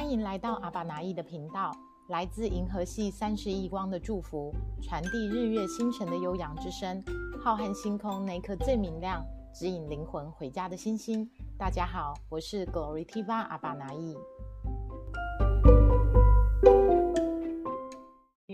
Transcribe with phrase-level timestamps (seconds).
[0.00, 1.70] 欢迎来到阿巴拿意的频道，
[2.08, 4.50] 来自银河系三十亿光的祝福，
[4.82, 7.04] 传递日月星辰的悠扬之声。
[7.38, 9.22] 浩瀚星空那颗最明亮，
[9.54, 11.30] 指引灵魂回家的星星。
[11.58, 14.16] 大家好，我是 Glory Tva 阿巴拿意。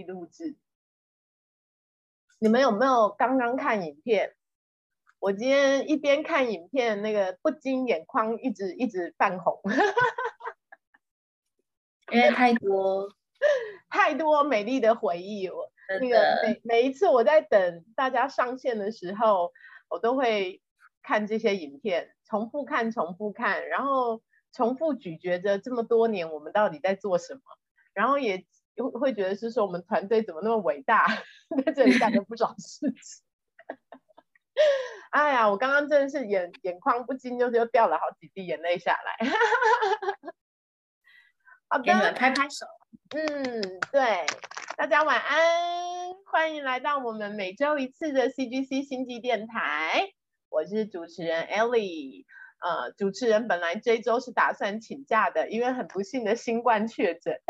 [0.09, 0.57] 录制，
[2.41, 4.35] 你们有没有刚刚看影片？
[5.21, 9.61] 我今天一边看影片，那个不禁眼眶一直一直泛红，
[12.13, 13.09] 因为太多
[13.91, 15.49] 太多美丽的回忆。
[15.49, 15.71] 我
[16.01, 19.53] 那个每每一次我在等大家上线的时候，
[19.89, 20.61] 我都会
[21.03, 27.41] 看这些影片，重复看，重复看，然后重复咀嚼着这么多年我们到底在做什么，
[27.95, 28.45] 然后也
[28.77, 31.07] 会会觉得是说我们团队怎么那么伟大，
[31.65, 33.25] 在这里干了不少事情。
[35.11, 39.29] 哎呀，我刚刚真的是眼眼眶不禁就就掉了好几滴眼泪下来。
[41.69, 42.65] 好给你们拍拍手。
[43.11, 43.61] 嗯，
[43.91, 44.25] 对，
[44.77, 50.11] 大家晚安，欢迎来到我们每周一次的 CGC 星际电台。
[50.49, 52.25] 我是主持人 Ellie。
[52.61, 57.41] 呃，主持人本来这周是打算请假的，因为很不幸的新冠确诊。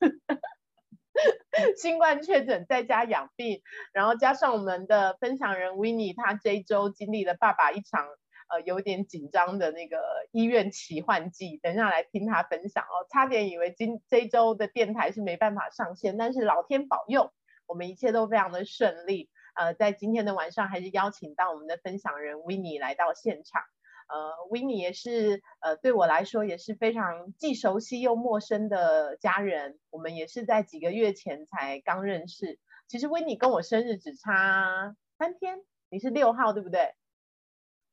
[1.76, 3.60] 新冠确诊在家养病，
[3.92, 8.06] 然后加上我们的分享人 w i n n e 他这一周经历了爸爸一场
[8.48, 9.98] 呃有点紧张的那个
[10.32, 13.06] 医院奇幻记，等一下来听他分享哦。
[13.10, 17.32] 差点以为今这一周的电台是没办法上线，但是老天保佑，
[17.66, 19.30] 我们一切都非常的顺利。
[19.54, 23.62] 呃，在今天的晚上还是邀请到我们的分享人 w i n n i e 来到现场。
[24.08, 29.78] 呃 w i n n i e 也是呃对我来说也是非常既熟悉又陌生的家人。
[29.90, 32.58] 我们也是在几个月前才刚认识。
[32.86, 35.58] 其实 w i n n i e 跟我生日只差三天，
[35.90, 36.94] 你是六号对不对？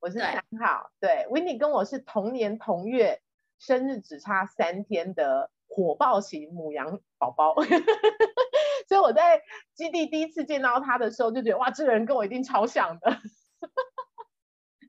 [0.05, 0.91] 我是三号。
[0.99, 3.23] 对 w i n n e 跟我是同年同月，
[3.57, 7.55] 生日只差三天的火爆型母羊宝宝。
[8.87, 9.41] 所以我在
[9.73, 13.17] 基地第一次见到他的时候，就觉得哇，这个人跟我一定超像的。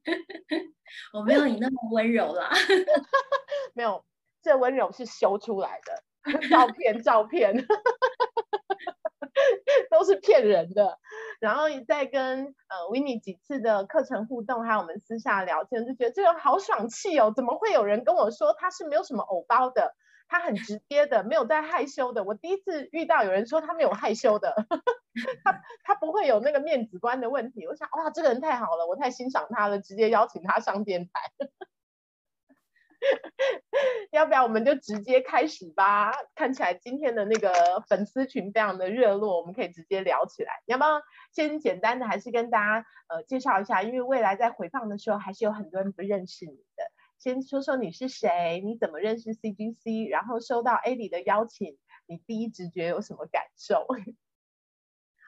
[1.14, 2.50] 我没有你那么温柔啦，
[3.72, 4.04] 没有，
[4.42, 7.66] 这温柔是修出来的，照片照片
[9.90, 10.98] 都是骗人的。
[11.40, 19.94] 然后在跟呃 w i n n e 几次的课程互动，还有我们私下聊天，就觉得这人好爽气哦，怎么会有人跟我说他是没有什么偶包的？
[20.28, 22.24] 他很直接的，没有在害羞的。
[22.24, 24.54] 我第一次遇到有人说他没有害羞的，
[25.44, 27.64] 他他不会有那个面子观的问题。
[27.68, 31.12] 我想，哇，这个人太好了，我太欣赏他了，直接邀请他上电台。
[34.12, 36.12] 要不要我们就直接开始吧？
[36.34, 37.52] 看起来今天的那个
[37.88, 40.52] 粉丝群非常的热络，我们可以直接聊起来。
[40.66, 41.00] 要不要
[41.32, 43.82] 先简单的还是跟大家呃介绍一下？
[43.82, 46.84] 因为未来在回放的时候，还是有很多人不认识你的。
[47.18, 53.86] 先说说你是谁，你怎么认识 CGC，然后收到 a d 的邀请，你第一直觉有什么感受？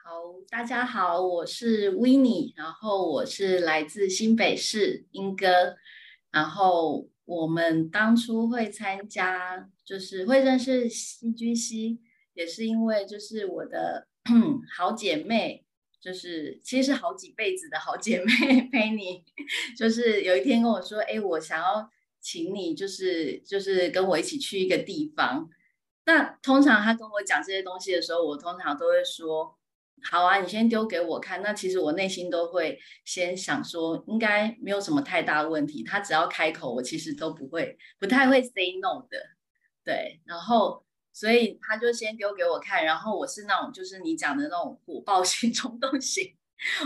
[0.03, 5.75] 好，大家好，我是 w i n n i e 然后我是来自新北市英歌，
[6.31, 11.99] 然后我们当初会参加，就是会认识 CGC，
[12.33, 14.07] 也是因为就是我的
[14.75, 15.65] 好姐妹。
[16.01, 19.21] 就是其实是好几辈子的好姐妹 陪你，
[19.77, 21.89] 就是有一天跟我说，哎，我想要
[22.21, 25.49] 请你，就是就是跟我一起去一个地方。
[26.05, 29.58] 那通常他跟我讲这些东西的时候，我通常都会说，
[30.03, 31.41] 好啊，你先丢给我看。
[31.41, 35.83] 那其实我内心都会先想说，应该没有什么太大问题。
[35.83, 39.17] 他只要开口，我其实都不会不太会 say no 的。
[39.83, 40.85] 对，然后。
[41.11, 46.37] 所以他就先丢给我看，然后我是那种就是你讲的那种火爆型冲动型。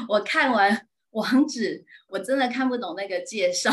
[0.07, 3.69] 我看完网址，我真的看不懂那个介绍，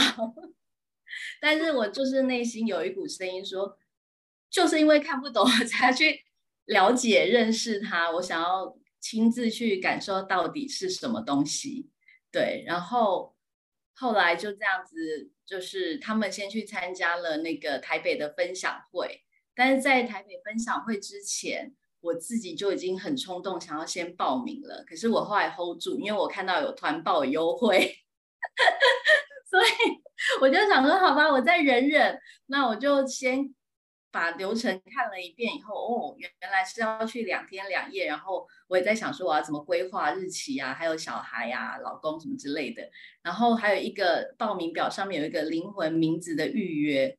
[1.41, 3.78] 但是我就是内心有一股声音说，
[4.51, 6.25] 就是因为看不懂我才去
[6.67, 11.91] 了解认识他，我想要亲自去感受到底是什么东西。
[12.31, 13.34] 对，然后
[13.94, 19.22] 后来就这样子，就是他们先去参加了那个台北的分享会。
[19.54, 24.84] 但是在台北分享会之前，我自己就已经很冲动，想要先报名了。
[24.86, 27.95] 可是我后来 hold 住，因为我看到有团报优惠，
[29.51, 29.66] 所以
[30.41, 32.19] 我就想说，好吧，我再忍忍。
[32.47, 33.54] 那我就先
[34.10, 38.07] 把流程看了一遍以后，哦，原原来是要去两天两夜。
[38.07, 42.83] 然后我也在想说，我要怎么规划日期啊，还有小孩呀、老公什么之类的。
[43.22, 47.16] 然后还有一个报名表上面有一个灵魂名字的预约。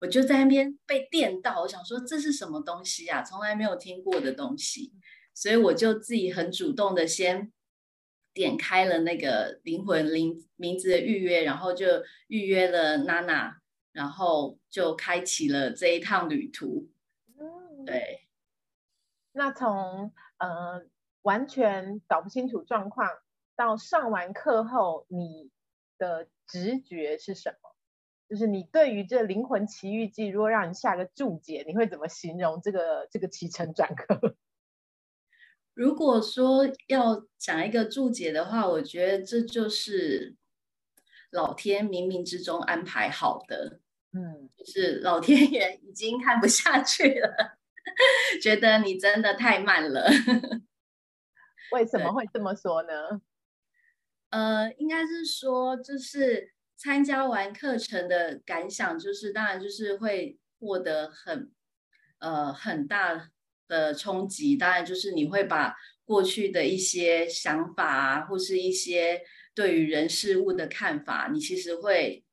[0.00, 3.20] 我就在那边被电到，我想说这是什么东西啊？
[3.22, 4.92] 从来没有听过的东西，
[5.34, 7.50] 所以我就自己很主动的先
[8.32, 13.57] 点开了那个灵魂灵名字的预约，然后就预约了娜娜，
[13.98, 16.88] 然后就开启了这一趟旅途。
[17.36, 18.28] 嗯，对，
[19.32, 20.84] 那从呃
[21.22, 23.10] 完全搞不清楚状况
[23.56, 25.50] 到上完课后，你
[25.98, 27.70] 的直觉是什么？
[28.28, 34.36] 就是你对于这《灵魂奇遇记》，如果让你下个注解，你会怎么形容这个这个起承转合？
[35.74, 40.36] 如果说要讲一个注解的话，我觉得这就是
[41.30, 43.80] 老天冥冥之中安排好的。
[44.12, 47.58] 嗯，就是老天爷 已经看不下去了，
[48.42, 50.08] 觉得你真的太慢了。
[51.72, 53.20] 为什么会这么说呢？
[54.30, 61.52] 呃，应该是说，就是参加完课程的感想，就是当然就是会获得很
[62.18, 63.30] 呃很大
[63.68, 64.56] 的冲击。
[64.56, 69.22] 当然就是你会把过去的一些想法啊，或是一些
[69.54, 72.24] 对于人事物的看法，你其实会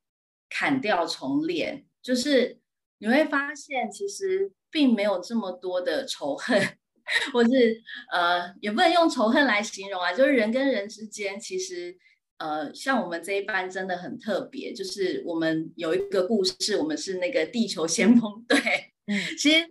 [0.48, 1.86] 砍掉重练。
[2.02, 2.60] 就是
[2.98, 6.78] 你会发现，其实并没有这么多的仇恨。
[7.32, 11.96] 或是呃，也不能用仇恨来形容啊，就是人跟人之间，其实
[12.38, 18.58] 呃，像我们这一班真的很特别，就是我们有一个故事，我们是那个地球先锋队。
[19.06, 19.70] 嗯， 其实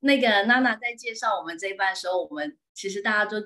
[0.00, 3.40] 那个娜娜在介绍我们这一班的时候，我们其实大家都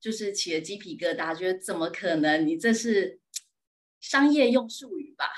[0.00, 2.46] 就是起了鸡皮疙瘩，觉得怎么可能？
[2.46, 3.18] 你这是
[3.98, 5.32] 商业用术语吧？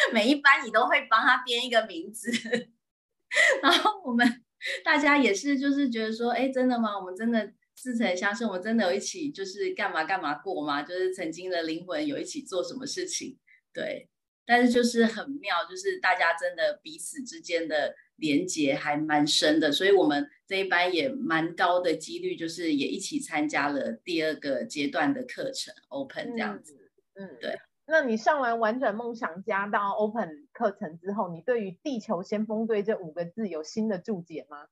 [0.12, 2.30] 每一班你都会帮他编一个名字，
[3.62, 4.44] 然后我们。
[4.84, 6.94] 大家也是，就是觉得说，哎，真的吗？
[6.94, 10.82] 我们真的似曾相识，我们真的有一起就是干嘛干嘛过吗？
[10.82, 13.38] 就是曾经的灵魂有一起做什么事情？
[13.72, 14.10] 对，
[14.44, 26.90] 但是就是很妙，就是大家真的彼此之间的连接还蛮深的，所以我们这一班也蛮高的几率，就是也一起参加了第二个阶段的课程，Open 这样子。
[27.14, 27.58] 嗯，对。
[27.90, 34.68] 那你上完玩转梦想家到 Open 课程之后，你对于“地球先锋队”这五个字有新的注解吗？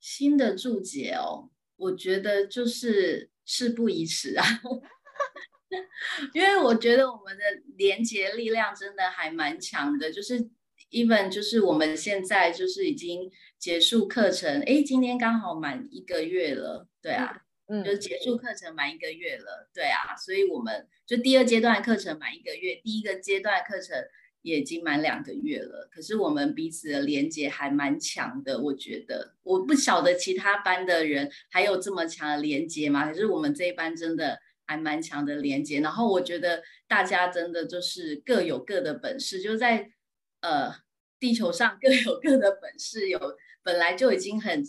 [0.00, 4.44] 新的注解哦，我觉得就是事不宜迟啊，
[6.34, 7.44] 因为我觉得我们的
[7.76, 10.50] 连接力量真的还蛮强的，就是
[10.90, 13.30] even 就是我们现在就是已经
[13.60, 17.43] 结束课程，哎，今天刚好满一个月了，对啊。
[17.66, 23.96] 嗯，就结束课程满一个月了，对啊，所以我们就第二阶段课程满一个月，第一个阶段课程
[24.42, 25.88] 也已经满两个月了。
[25.90, 33.06] 可是我们彼此的连接还蛮强的，我觉得我不晓得其他班的人还有这么强的连接吗？
[33.06, 35.80] 可是我们这一班真的还蛮强的连接。
[35.80, 39.90] 然后我觉得大家真的就是各有各的本事，就在
[40.42, 40.70] 呃
[41.18, 43.18] 地球上各有各的本事，有
[43.62, 44.62] 本来就已经很。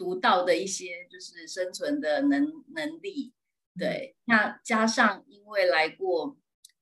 [0.00, 3.34] 独到的一些就是生存的能能力，
[3.78, 6.38] 对，那加上因为来过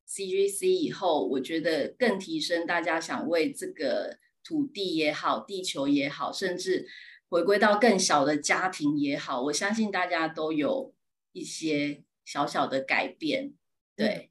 [0.07, 6.87] CGC 以后，我觉得更提升大家想为这个土地也好，地球也好，甚至
[7.29, 10.95] 回归到更小的家庭也好，我相信大家都有
[11.33, 13.53] 一些小小的改变。
[13.97, 14.31] 对，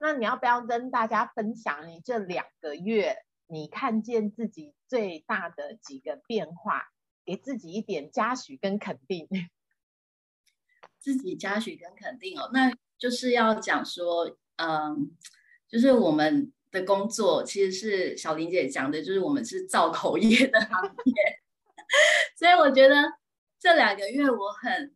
[0.00, 6.92] 那你要不要跟大家分享你这两个月你看见自己最大的几个变化？
[7.26, 9.26] 给自己一点嘉许跟肯定，
[10.98, 15.10] 自己嘉许跟肯定哦，那就是要讲说，嗯，
[15.68, 21.14] 就是我们的工作其实是小林姐讲的，就是我们是造口业的行业，
[22.38, 22.94] 所以我觉得
[23.58, 24.94] 这两个月我很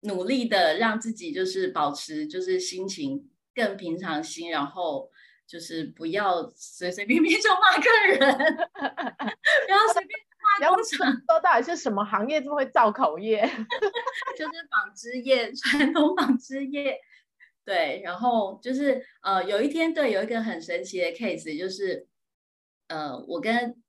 [0.00, 5.10] 努力的让自己就是保持就是心情更平常心，然后
[5.46, 8.18] 就是不要随随便便就骂客人，
[9.66, 10.20] 不要随便。
[10.68, 13.40] 工厂都到底是什么行业这么会造口业？
[14.38, 16.98] 就是纺织业，传统纺织业。
[17.64, 22.06] 对，然后就是呃，有一天对，有一个很神奇的 case，就是
[22.88, 23.82] 呃，我跟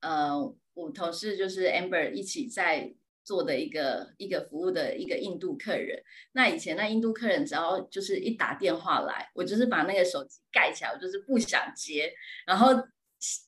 [0.00, 0.38] 呃
[0.74, 6.02] 我同事就是 Amber 一起在做的一个一个服务的一个印度客人。
[6.32, 12.12] 那以前那印度客人只要就是一打电话来，我就是把那个手机盖起来，我就是不想接，
[12.46, 12.68] 然后。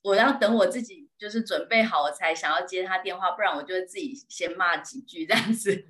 [0.04, 5.87] 我要等我自己就是准备好，我才想要接他电话，不然我就会自己先骂几句这样子。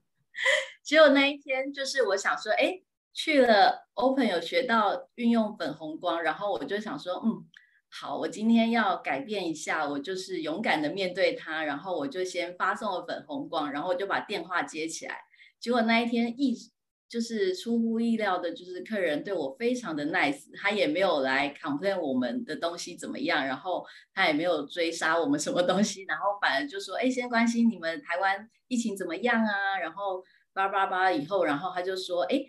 [0.84, 2.80] 结果那一天就是我想说，哎，
[3.12, 7.44] 去了 Open 有学到运用粉红光，然后我就想说，嗯，
[7.90, 15.22] 好，我今天要改变一下，我就是勇敢的面对他，然后我就先发送了粉红光，然后我就把电话接起来。
[15.58, 16.72] 结果那一天一。
[17.14, 32.40] 就是出乎意料的，就是客人对我非常的 nice，他也没有来 complain 我们的东西怎么样，然后他也没有追杀我们什么东西，然后反而就说，哎，先关心你们台湾疫情怎么样啊，然后叭叭叭以后，然后他就说，哎，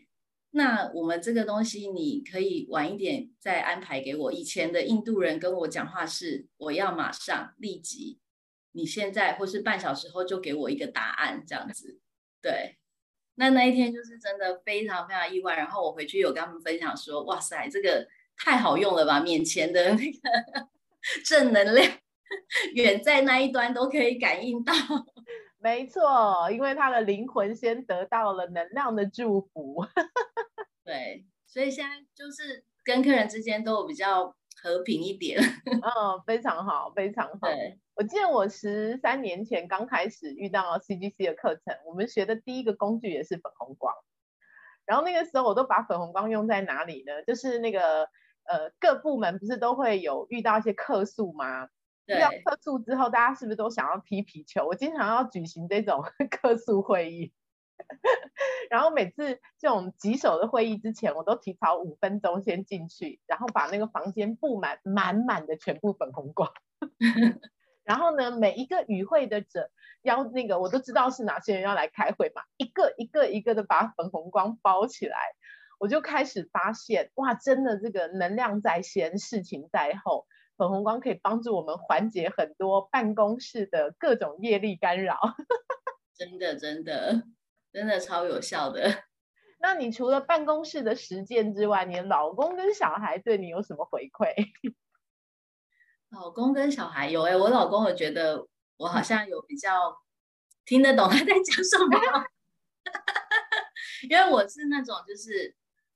[0.50, 4.34] 那我们这个东西你可以晚一点再安排给我。
[4.34, 8.18] 以前的印度人跟我讲话是我要马上立即，
[8.72, 12.00] 你现在或是半小时后就给我一个答案这样子。
[12.42, 12.78] 对，
[13.36, 15.56] 那那一天就是真的非常非常意外。
[15.56, 19.20] 然后我回去有跟他们分享说，哇塞，这个太好用了吧！
[19.20, 20.68] 面前的那个
[21.26, 21.92] 正能量，
[22.74, 24.74] 远在那一端都可以感应到。
[25.58, 29.84] 没错，因为他的灵魂先得到了能量的祝福。
[30.86, 35.40] 对，所以现在就是跟客人之间都有比较和平一点。
[35.66, 35.80] 嗯，
[36.26, 37.48] 非常好，非常好。
[37.48, 43.94] 对，我记得我十三年前刚开始遇到 CGC 的课程，我们学的第一个工具也是粉红光。
[44.86, 47.22] 然后那个时候我都把粉红光用在哪里呢？
[47.28, 48.10] 就是那个
[48.46, 51.68] 呃，各部门不是都会有遇到一些客诉吗？
[52.08, 54.66] 遇到客诉之后，大家是不是都想要踢皮球？
[54.66, 57.34] 我经常要举行这种 客诉会议，
[58.70, 66.52] 然后每次这种棘手的会议之前，我都提早五分钟先进去，然后把那个房间布满满满的全部粉红光。
[67.84, 69.70] 然后呢，每一个与会的者
[70.02, 75.18] 要那个，我都知道是哪些人要来开会嘛，一个一个一个的把粉红光包起来，
[75.80, 80.26] 我就开始发现，哇，真的这个能量在先，事情在后。
[80.58, 85.20] 粉红光可以帮助我们缓解很多办公室的各种业力干扰，
[86.18, 87.24] 真的真的
[87.76, 89.04] 真的超有效的。
[89.60, 94.34] 那你除了办公室的实践之外，你的老公跟小孩对你有什么回馈？
[96.10, 99.98] 老公跟小孩有哎，我老公我觉得我好像有比较
[100.66, 102.26] 听得懂他在讲什么，
[104.10, 105.56] 因为我是那种就是。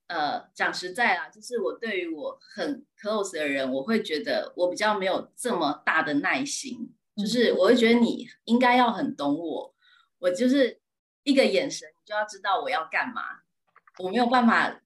[0.09, 9.75] 呃，讲实在啦，就是我对于我很 close 的人，我会觉得我比较没有这么大的耐心，就是我会觉得你应该要很懂我，
[10.17, 10.78] 我就是
[11.29, 13.21] 一个眼神，你就要知道我要干嘛，
[13.99, 14.81] 我没有办法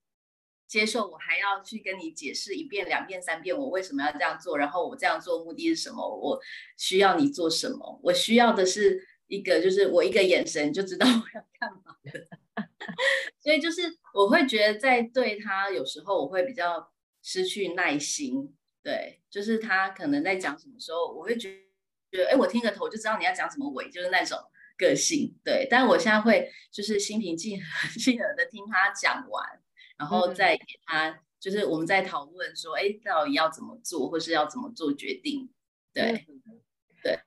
[0.67, 6.39] 接受，我还要去跟你解释一遍、两遍、三遍，我为什么要这样做，然后我这样做目的是什么，我
[6.77, 12.27] 需要你做什么，我需要的是一个，就是我一个眼神就知道我要干嘛的。
[13.39, 13.81] 所以就是
[14.13, 24.37] 我会觉得在对他有时候我会比较失去耐心，对，就是他可能在讲什么时候，我会觉得，觉得哎，我听个头就知道你要讲什么尾，就是那种
[24.77, 25.67] 个性，对。
[25.69, 27.63] 但我现在会就是心平气和
[27.99, 29.61] 气和的听他讲完，
[29.97, 35.51] 然后再给他，就是我们在讨论说，哎，到底要怎么做，或是要怎么做决定，
[35.93, 36.25] 对，
[37.03, 37.19] 对。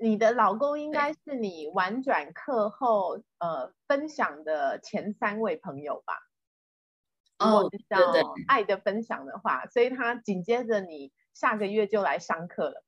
[0.00, 6.14] 你的老公应该是你婉转课后呃分享的前三位朋友吧？
[7.40, 7.98] 哦，叫
[8.46, 12.84] 爱的分享的话，所以他紧接着你下个月就来上课了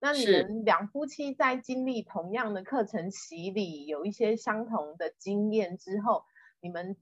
[0.00, 6.24] 那你们两夫妻在经历同样的课程洗礼，有一些相同的经验之后，
[6.60, 6.96] 你们。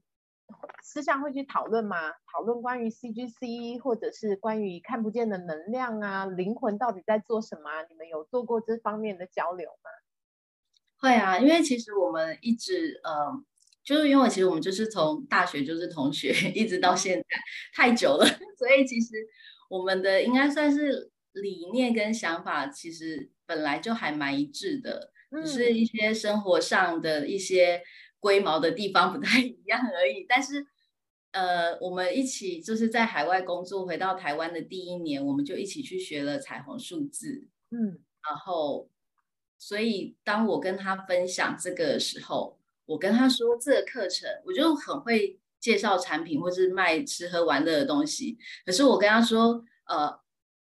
[0.83, 2.11] 私下会去讨论吗？
[2.31, 7.81] 讨论关于 CGC 或者是关于看不见的能量啊，灵魂到底在做什么？
[7.89, 9.89] 你们有做过这方面的交流吗？
[10.99, 13.43] 会啊，因为其实我们一直呃，
[13.83, 17.25] 就是因为其实我们就是从大学就是同学， 一直到现在
[17.73, 18.23] 太久了，
[18.55, 19.15] 所以其实
[19.67, 25.11] 我们的应该算是理念跟想法，其实本来就还蛮一致的，
[25.43, 27.81] 只是一些生活上的一些。
[28.17, 30.65] 龟毛的地方不太一样而已，但是，
[31.29, 38.89] 呃，我们一起就是在海外工作，回到台湾的第一年，我们就一起去学了彩虹数字，嗯，然后，
[39.59, 50.19] 所以当我跟他分享这个时候，我跟他说这个课程，我就很会介绍产品或是卖吃喝玩乐的东西，可是我跟他说，呃，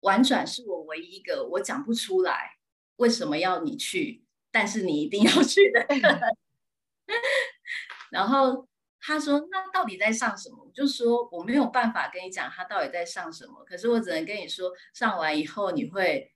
[0.05, 2.57] 婉转是我唯一一个我讲不出来
[2.97, 5.83] 为什么要你去，但是你一定要去的。
[8.11, 8.67] 然后
[9.01, 16.31] 他说：“那到底在上什么？”我就说：“我没有办法跟你讲他到底在上什么，可是我只能跟你说，上完以后你会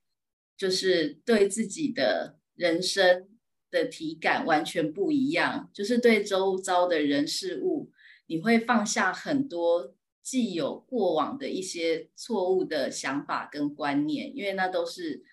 [0.56, 3.28] 就是对自己的人生
[3.70, 7.90] 的体感完全不一样，就是对周遭的人事物，
[8.26, 9.94] 你会放下很多
[10.30, 15.24] 既有过往的一些错误的想法跟观念，因为那都是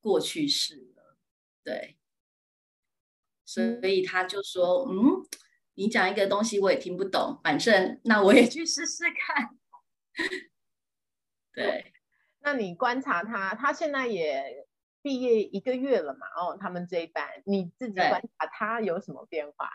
[0.00, 1.18] 过去式了。”
[1.64, 1.98] 对。
[3.44, 5.26] 所以他就说：“嗯，
[5.74, 9.58] 你讲一个东西我也听不懂，反正那我也去试试看。”
[11.52, 11.92] 对，
[12.38, 14.68] 那你观察他，他现在也
[15.02, 16.28] 毕业一个月了嘛？
[16.36, 19.68] 哦，他们这一班，你自己观察他有什么变化？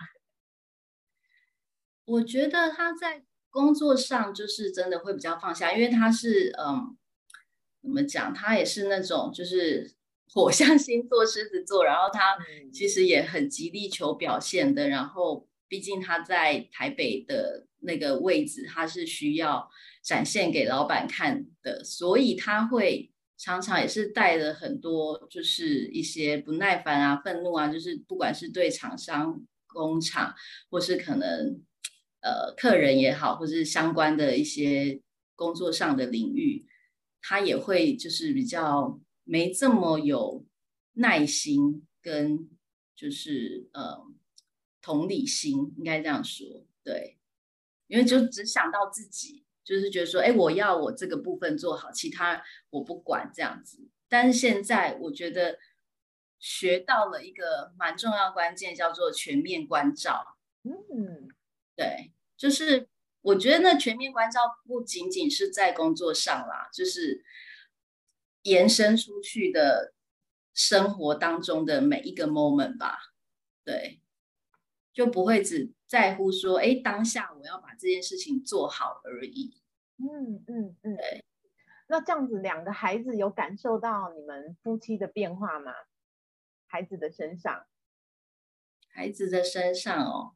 [2.05, 6.97] 我觉得他在工作上就是真的会比较放下，因为他是嗯，
[7.81, 8.33] 怎么讲？
[8.33, 9.93] 他也是那种就是。
[10.31, 12.37] 火象星座狮子座，然后他
[12.71, 14.87] 其实也很极力求表现的。
[14.87, 19.67] 然后，毕竟他在台北的那个位置，他是需要
[20.03, 30.35] 展现给老板看的，所以他会常常也是带了很多，就是一些不耐烦啊、愤怒啊，就是不管是对厂商、工厂，
[30.69, 31.59] 或是可能
[32.21, 35.01] 呃客人也好，或是相关的一些
[35.35, 36.65] 工作上的领域，
[37.21, 40.45] 他也会就是比较没这么有
[40.93, 42.49] 耐心跟
[42.95, 44.05] 就是呃
[44.81, 47.17] 同理心，应该这样说，对。
[47.87, 53.89] 因为就只想到自己，就是觉得说，哎，我要我这个部分做好，其他我不管这样子。
[54.07, 55.57] 但是现在我觉得
[56.37, 60.37] 学到了一个蛮重要关键，叫做全面关照。
[60.63, 61.29] 嗯，
[61.79, 62.89] 对，就是
[63.21, 67.23] 我觉得那全面关照不仅仅是在工作上啦，就是
[68.41, 69.93] 延伸出去的
[70.53, 72.99] 生活当中的每一个 moment 吧。
[73.63, 74.01] 对，
[74.91, 75.71] 就不会只。
[75.87, 79.61] 在乎说，哎，当下我要把这件事情做好而已。
[79.97, 81.23] 嗯嗯嗯，对。
[81.87, 85.71] 那这样子，两个孩子有感受到你们夫妻的变化吗？
[86.67, 87.65] 孩子的身上，
[88.89, 90.35] 孩子的身上哦，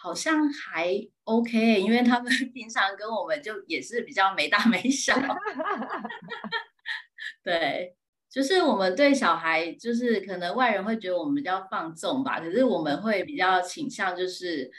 [0.00, 5.14] 好像还 OK，因为他们 平常跟我们就也是比较没大没小。
[7.44, 7.96] 对。
[8.32, 14.70] 就是我们对小孩，就是可能外人会觉得我们比较放纵吧，可是我们会比较倾向，就是，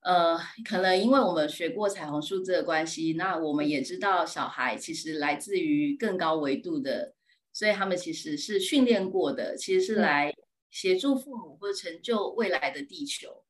[0.00, 0.36] 呃，
[0.68, 7.14] 可能因为我们学过彩虹数字的关系，那我们也知道小孩其实来自于更高维度的，
[7.52, 10.34] 所以他们其实是训练过的，其实是来
[10.68, 13.44] 协助父母或者成就未来的地球，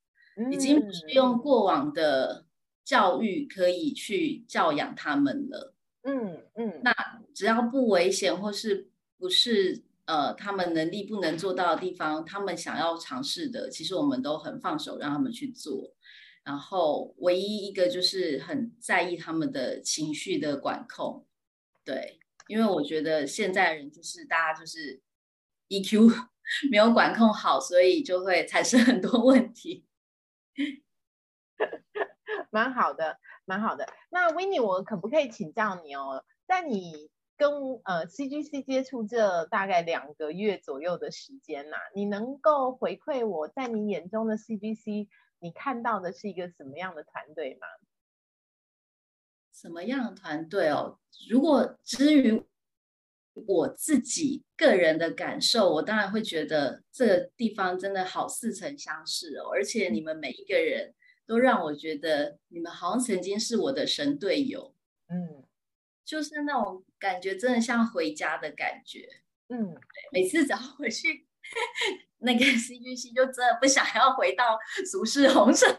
[0.52, 2.46] 已经不是用过往的
[2.84, 5.74] 教育可以去教养他们了。
[6.02, 6.94] 嗯嗯，那
[7.34, 8.90] 只要不危险或是。
[9.20, 15.92] 不是呃，他们能力不能做到的地方，他们想要尝试的，其实我们都很放手让他们去做。
[16.44, 21.26] 然后唯一一个就是很在意他们的情绪的管控，
[21.84, 25.02] 对，因为我觉得现在人就是大家就是
[25.68, 26.14] EQ
[26.70, 29.84] 没有管控好，所以就会产生很多问题。
[32.50, 33.86] 蛮好的，蛮好的。
[34.10, 37.10] 那 Winnie，我可不可以请教你哦，在你。
[37.38, 37.52] 跟
[37.84, 45.06] 呃 CGC 接触这大概两个月左右的时间呐，你能够回馈我在你眼中的 CGC，
[45.38, 47.68] 你看到的是一个什么样的团队吗？
[49.54, 50.98] 什么样的团队哦？
[51.30, 52.44] 如果至于
[53.46, 60.94] 我自己个人的感受，我当然会觉得这个地方真的好似曾相识哦，而且你们每一个人
[61.26, 64.74] 都让我觉得你们好像曾经是我的神队友，
[65.08, 65.44] 嗯。
[66.04, 69.06] 就是那种感觉，真的像回家的感觉。
[69.48, 69.76] 嗯，
[70.10, 71.26] 每次只要回去
[72.20, 74.58] 那个 CGC，就真的不想要回到
[74.90, 75.68] 俗世红尘。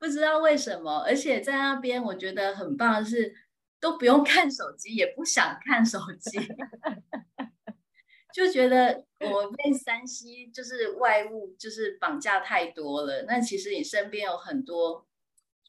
[0.00, 3.32] 不知道为什么，而且在那边我觉得很棒的是，
[3.80, 6.38] 都不用看手机，也不想看手机，
[8.34, 13.22] 就觉得我被山西就是外物就是绑架太多了。
[13.22, 15.06] 那其实你身边有很多。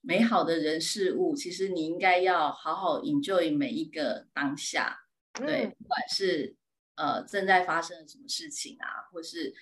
[0.01, 4.97] 美好的人事物，其实你应该要好好 enjoy 每一个当下。
[5.33, 6.55] 对，不管是
[6.95, 9.53] 呃正在发生什么事情啊，或是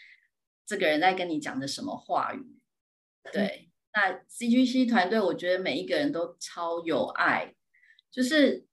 [0.63, 2.59] 这个人在跟你讲的什么话语。
[3.33, 7.55] 对，那 CGC 团队，我觉得每一个人都超有爱，
[8.11, 8.65] 就是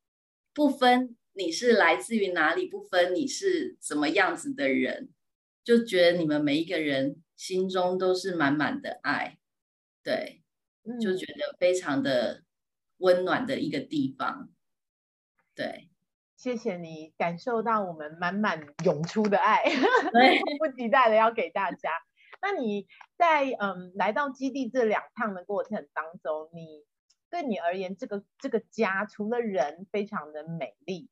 [0.53, 5.11] 不分你是来自于哪里，不分你是怎么样子的人，
[5.63, 9.39] 就觉得你们每一个人心中都是满满的爱。
[10.03, 10.41] 对。
[11.01, 12.43] 就觉得非常的
[12.99, 14.51] 温暖的一个地方，
[15.55, 15.89] 对，
[16.37, 21.89] 谢谢你感受到我们满满涌出的爱， 迫不及待的要给大家。
[22.43, 26.85] 那你在嗯来到基地这两趟的过程当中，你
[27.35, 31.11] 对你而言，这个这个家除了人非常的美丽，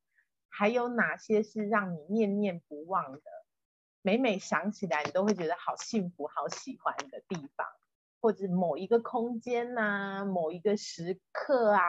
[0.48, 3.22] 还有哪些是让你念念不忘的？
[4.02, 7.66] 每每想起来，你都会觉得好幸福、好喜欢的地方。
[8.20, 11.82] 或者某一个空间呐，某一个时刻啊，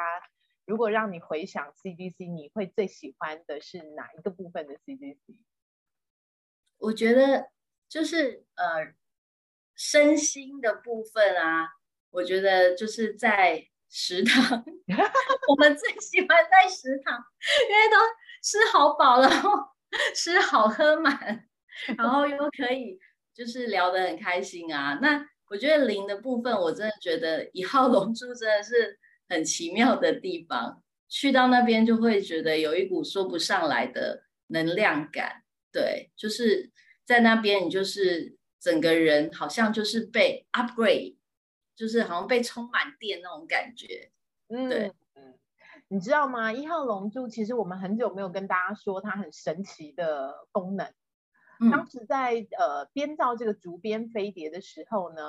[0.66, 5.40] 如果让你回想 C D C，你会最喜欢的是哪一个部分的 C D C？
[6.80, 7.52] 我觉得
[7.88, 8.96] 就是呃
[9.76, 11.70] 身心的部分啊，
[12.10, 14.66] 我觉得就是在食堂，
[15.48, 17.24] 我们最喜欢在食堂，
[17.70, 17.98] 因为都
[18.42, 19.52] 吃好饱，然后
[20.16, 21.48] 吃好喝满，
[21.96, 22.98] 然后又可以
[23.34, 25.30] 就是聊得很开心啊，那。
[25.50, 28.98] 我觉得零的部分，我真的觉得一号龙珠真的是
[29.30, 30.82] 很奇妙的地方。
[31.08, 36.72] 去到那边就会觉得有一股说不上来的能量感，对，就是
[37.06, 41.18] 在那边你就是整个人好像就是被 upgrade，
[41.76, 44.12] 就是好像被充满电那种感觉。
[44.48, 45.40] 嗯，对嗯，
[45.88, 46.52] 你知道吗？
[46.52, 50.94] 一号龙珠其实我们很久没有跟大家说它很神奇的功能。
[51.72, 55.22] 当嗯时在呃编造这个竹编飞碟的时候呢，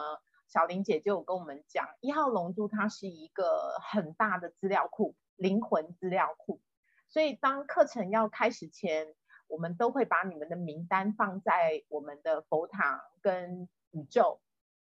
[0.49, 6.61] 小林姐就有跟我们讲，一号龙珠它是一个很大的资料库，灵魂资料库。
[7.09, 9.15] 所以当课程要开始前，
[9.47, 14.41] 我们都会把你们的名单放在我们的佛堂跟宇宙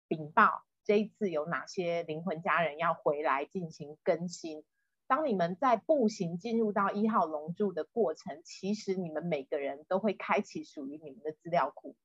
[0.08, 4.64] 禀报，这一次有哪些灵魂家人要回来进行更新。
[5.06, 11.96] 当你们在步行进入到一号龙柱的过程，其实你们每个人都会开启属于你们的资料库，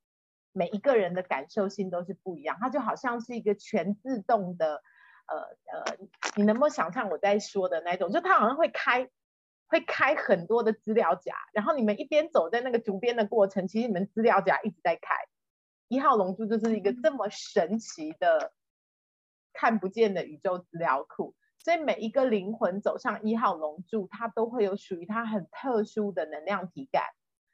[0.51, 4.81] 每一个人的感受性都是不一样，它就好像是一个全自动的，
[5.27, 5.97] 呃呃，
[6.35, 8.11] 你能不能想象我在说的那种？
[8.11, 9.09] 就它好像会开，
[9.67, 15.15] 会开很多的资料夹，然后你们一边走在那个竹编的过程，其实你们资料夹一直在开。
[15.87, 18.51] 一号龙珠就是一个这么神奇的
[19.59, 21.33] 看不见的宇宙资料库。
[21.57, 27.03] 所以每一个灵魂走上一号龙柱，它都会有属于它很特殊的能量体感，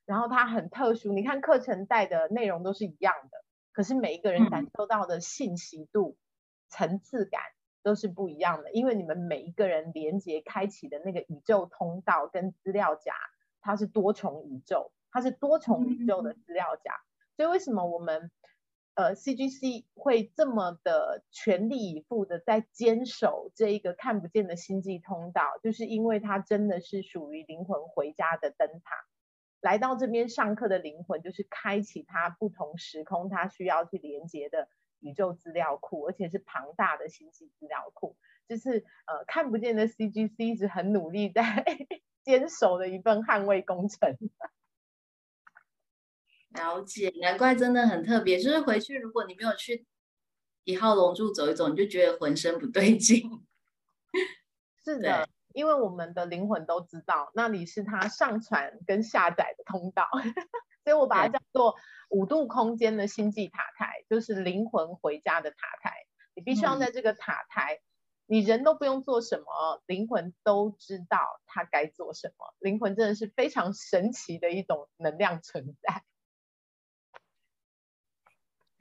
[0.06, 1.13] 然后它很特殊。
[1.13, 3.38] 你看课程带的内容都是一样的，
[3.72, 6.18] 可是每一个人感受到的信息度、
[6.68, 7.42] 层次感
[7.82, 13.13] 都是不一样的，因为你们每一个人连接开启的那个宇宙通道跟资料夹，
[13.62, 16.92] 它是多重宇宙，它是多重宇宙的资料夹。
[17.36, 18.30] 所以为什么我们
[18.95, 28.95] 呃，CGC 会这么的全力以赴的在坚守这一个看不见的星际通道，就是因为它真的是属于灵魂回家的灯塔。
[29.62, 34.67] 来到这边上课的灵魂，就是开启它不同时空它需要去连接的
[34.99, 38.15] 宇宙资料库，而且是庞大的星际资料库。
[38.47, 41.43] 就是呃，看不见的 CGC 一直很努力在
[42.23, 44.17] 坚守的一份捍卫工程。
[46.54, 48.39] 了解，难怪真的很特别。
[48.39, 49.86] 就是回去，如果你没有去
[50.63, 53.46] 一号龙柱走一走，你就觉得浑身不对劲。
[54.86, 60.08] 是的，因为我们的灵魂都知道那里是它上传跟下载的通道，
[60.84, 61.76] 所以我把它叫做
[62.10, 65.94] 五度空间的星际塔台，就是灵魂回家的塔台。
[66.36, 67.80] 你必须要在这个塔台，
[68.26, 72.54] 你人都不用做什么，灵魂都知道它该做什么。
[72.60, 76.04] 灵魂真的是非常神奇的一种能量存在。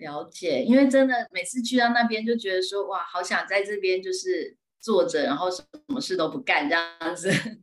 [0.03, 7.31] 了解，因为真的每次去到那边就觉得说，哇，好想在这边就是坐着，然后什么事都不干这样子。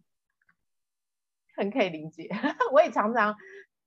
[1.55, 2.29] 很可以理解，
[2.71, 3.35] 我也常常，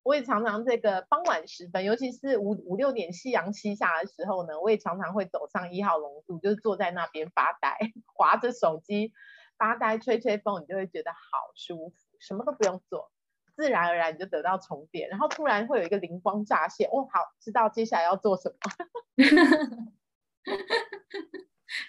[0.02, 7.78] 我也常常这个傍晚时分，尤其是五五六点夕阳西下的时候呢，我也常常会走上一号龙柱，就是坐在那边发呆，
[8.14, 9.14] 划着手机
[9.56, 13.10] 发呆，吹吹风，你就会觉得好舒服，什么都不用做。
[13.56, 18.56] 自然而然你就得到充电，然后突然会有一个灵光乍现，哦，好，知道接下来要做什么。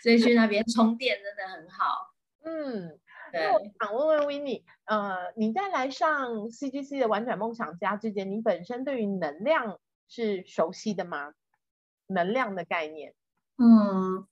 [0.02, 2.14] 所以去那边充电真的很好。
[2.46, 3.00] 嗯，
[3.32, 11.34] 对那我想问问 w i n n i 呃，你在来上 CGC 的玩转梦想家之前，你本身对于能量是熟悉的吗？
[12.08, 13.14] 能量的概念？
[13.58, 14.28] 嗯，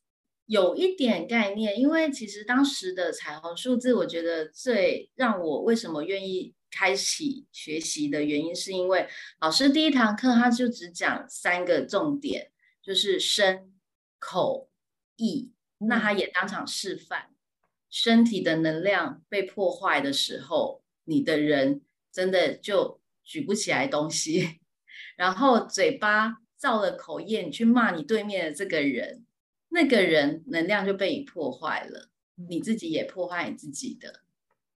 [0.46, 9.08] 有一点概念，因为其实当时的彩虹数字，我觉得最让我为什么愿意开启学习的原因，是因为
[9.42, 13.74] 老师第一堂课他就只讲三个重点，就是身、
[14.18, 14.70] 口、
[15.18, 17.30] 意，那他也当场示范，
[17.90, 21.82] 身体的能量被破坏的时候，你的人
[22.12, 24.62] 真的就举不起来东西，
[25.18, 29.26] 然后嘴巴造了口业，你去骂你对面的这个人。
[29.74, 32.10] 那个人能量就被你破坏了，
[32.50, 34.20] 你自己也破坏你自己的。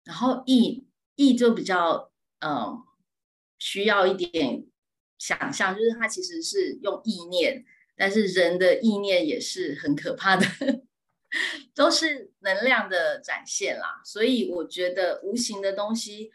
[0.03, 2.81] 然后意意就比较嗯
[3.59, 4.65] 需要一点
[5.17, 7.63] 想象，就是它其实是用意念，
[7.95, 10.45] 但是人的意念也是很可怕的，
[11.73, 14.01] 都是能量的展现啦。
[14.03, 16.31] 所以我觉得无形的东西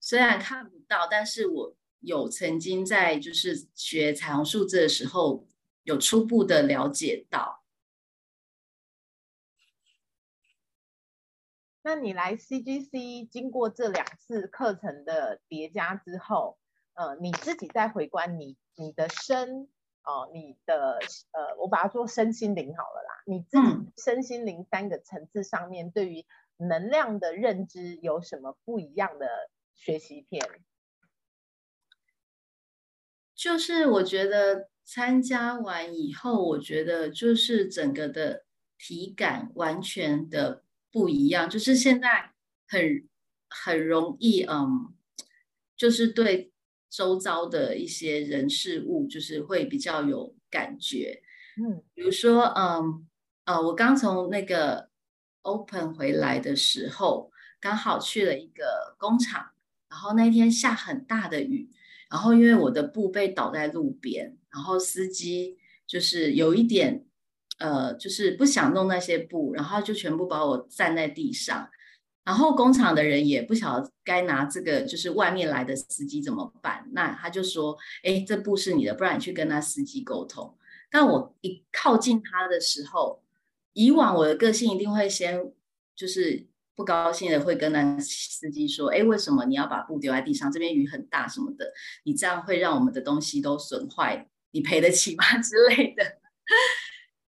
[0.00, 5.46] 虽然看不到，但是我有曾经在就是学彩虹数字的时候，
[5.82, 7.59] 有初步的了解到。
[11.82, 16.58] 那你来 CGC 经过这两次课程的叠加之后，
[16.94, 19.68] 呃，你自己再回观你你的身，
[20.04, 20.98] 哦、你的
[21.32, 26.26] 呃，我把它做身心灵好了啦，你自己身心灵三个层次上面对于
[26.58, 29.26] 能量的认知有什么不一样的
[29.74, 30.46] 学习片？
[33.34, 38.44] 就是我觉得参加完以后，我觉得就是整个的
[38.76, 42.32] 体感完全的不一样，就是现在
[42.66, 43.08] 很
[43.48, 44.92] 很容易，嗯，
[45.76, 46.52] 就是对
[46.88, 51.22] 周遭的一些人事物，就是会比较有感觉。
[51.56, 53.06] 嗯比如说，嗯
[53.44, 54.90] 呃，我刚从那个
[55.42, 59.50] Open 回来的时候，刚好去了一个工厂，
[59.88, 61.70] 然后那天下很大的雨，
[62.10, 67.04] 然后因为我的布被倒在路边，然后司机就是有一点，
[67.60, 71.70] 呃，就是不想弄那些布，然后就全部把我站在地上。
[72.22, 76.86] 然后工厂的人也不晓得该拿这个，就是外面来的司机怎么办？
[76.92, 80.54] 那他就说：“哎，这布是你的，不然你去跟他司机沟通。”
[80.92, 83.22] 但我一靠近他的时候，
[83.72, 85.40] 以往我的个性一定会先
[85.96, 86.46] 就是
[86.76, 90.52] 不高兴的，会跟那司机说：“哎，为什么你要把布丢在地上？
[90.52, 91.72] 这边雨很大什么的，
[92.04, 96.04] 你这样会让我们的东西都损坏，你赔得起吗？” 之类的。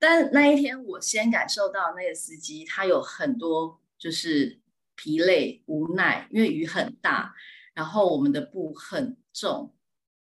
[0.02, 4.60] 但那一天我先感受到那个司机他有很多就是。
[4.94, 7.34] 疲累、无奈，因为雨很大，
[7.74, 9.74] 然后我们的布很重，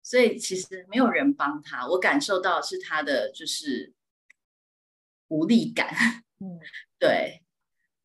[0.03, 1.87] 所以其实没有人帮他。
[1.89, 3.93] 我感受到是他的就是
[5.29, 5.95] 无力感，
[6.41, 6.59] 嗯，
[6.99, 7.43] 对。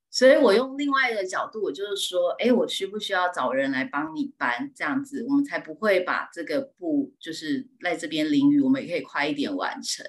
[0.09, 4.69] 所以我用另外一个角度，我就是说，哎，我需不需要找人来帮你搬？
[4.75, 10.05] 这样子我们才不会把这个布就是在这边淋雨，我们也可以快一点完成。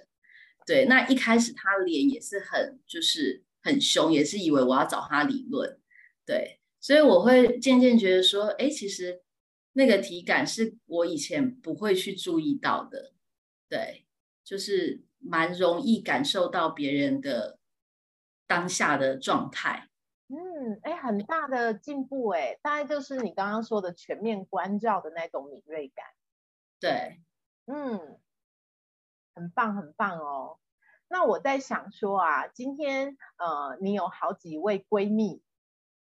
[0.68, 5.80] 对，那一开始他脸也是很就是很凶，也是以为我要找他理论。
[6.26, 9.22] 对，所以我会渐渐觉得说，哎，其实
[9.72, 13.14] 那个体感是我以前不会去注意到的，
[13.66, 14.04] 对，
[14.44, 17.58] 就是蛮容易感受到别人的
[18.46, 19.88] 当下的状态。
[20.28, 26.04] 嗯，哎，很大的进步，哎，大概就是你刚刚说的全面关照的那种敏锐感。
[26.78, 27.22] 对，
[27.64, 28.20] 嗯，
[29.38, 30.58] 很棒，很棒哦。
[31.08, 35.42] 那我在想说啊，今天呃，你有好几位闺蜜。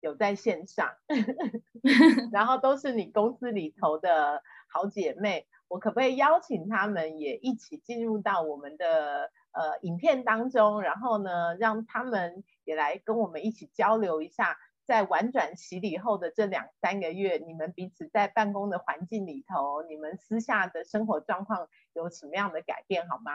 [0.00, 0.96] 有在线上，
[2.32, 14.58] 然后都是你公司里头的好姐妹，我可不可以邀请她们也一起进入到我们的呃影片当中，然后呢，让他们也来跟我们一起交流一下，
[14.92, 23.32] 在婉转洗礼后的这两三个月，你们彼此在办公的环境里头，你们私下的生活状况有什么样的改变，好吗？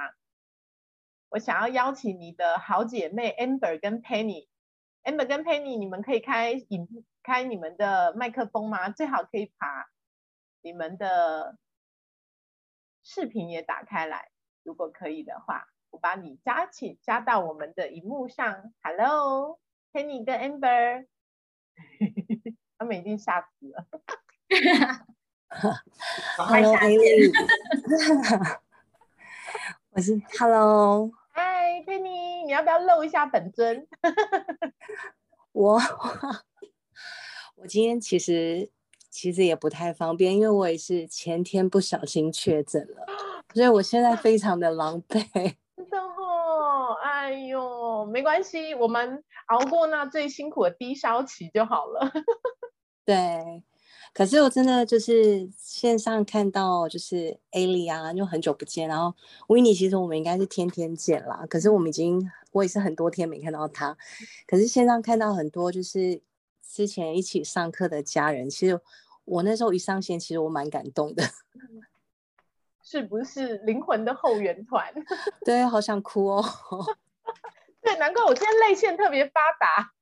[1.29, 4.47] 我想要邀请你的好姐妹 Amber 跟 Penny。
[5.01, 8.91] Amber 跟 Penny，你们可以开影开你们的麦克风吗？
[8.91, 9.87] 最好可以把
[10.61, 11.57] 你们的
[13.03, 14.29] 视频也打开来，
[14.61, 18.71] 如果可以的话，我把你加起加到我们的荧幕上。
[18.83, 21.07] Hello，Penny 跟 Amber，
[22.77, 23.85] 他们已经吓死了。
[26.37, 26.73] Hello，
[29.91, 31.11] 我是 Hello。
[31.31, 33.87] 嗨，Penny，你要不要露一下本尊？
[35.51, 35.79] 我
[37.55, 38.71] 我今天其实
[39.09, 43.05] 其实也不太方便，因为我也是前天不小心确诊了，
[43.53, 45.23] 所以我现在非常的狼狈。
[45.75, 52.11] 真的哦，哎呦，没关系，我们熬过那最辛苦的低烧期就好了。
[53.05, 53.63] 对。
[54.13, 58.87] 可是我真的就是线上看到就是 A 莉啊，就很久不见。
[58.87, 59.15] 然后
[59.47, 61.45] w i n n 其实我们应该是天天见啦。
[61.47, 63.95] 可是我们已经我也是很多天没看到他。
[64.47, 66.19] 可是线上看到很多就是
[66.67, 68.79] 之前一起上课的家人，其实
[69.25, 71.23] 我那时候一上线，其实我蛮感动的。
[72.81, 74.91] 是不是灵魂的后援团？
[75.45, 76.43] 对，好想哭哦。
[77.87, 79.93] 对，难怪我今天泪腺特别发达。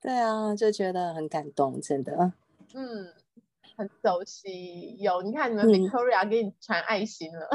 [0.00, 2.32] 对啊，就觉得很感动，真的。
[2.74, 3.14] 嗯，
[3.76, 4.96] 很熟悉。
[4.98, 7.48] 有，你看你们 Victoria 给你传爱心了。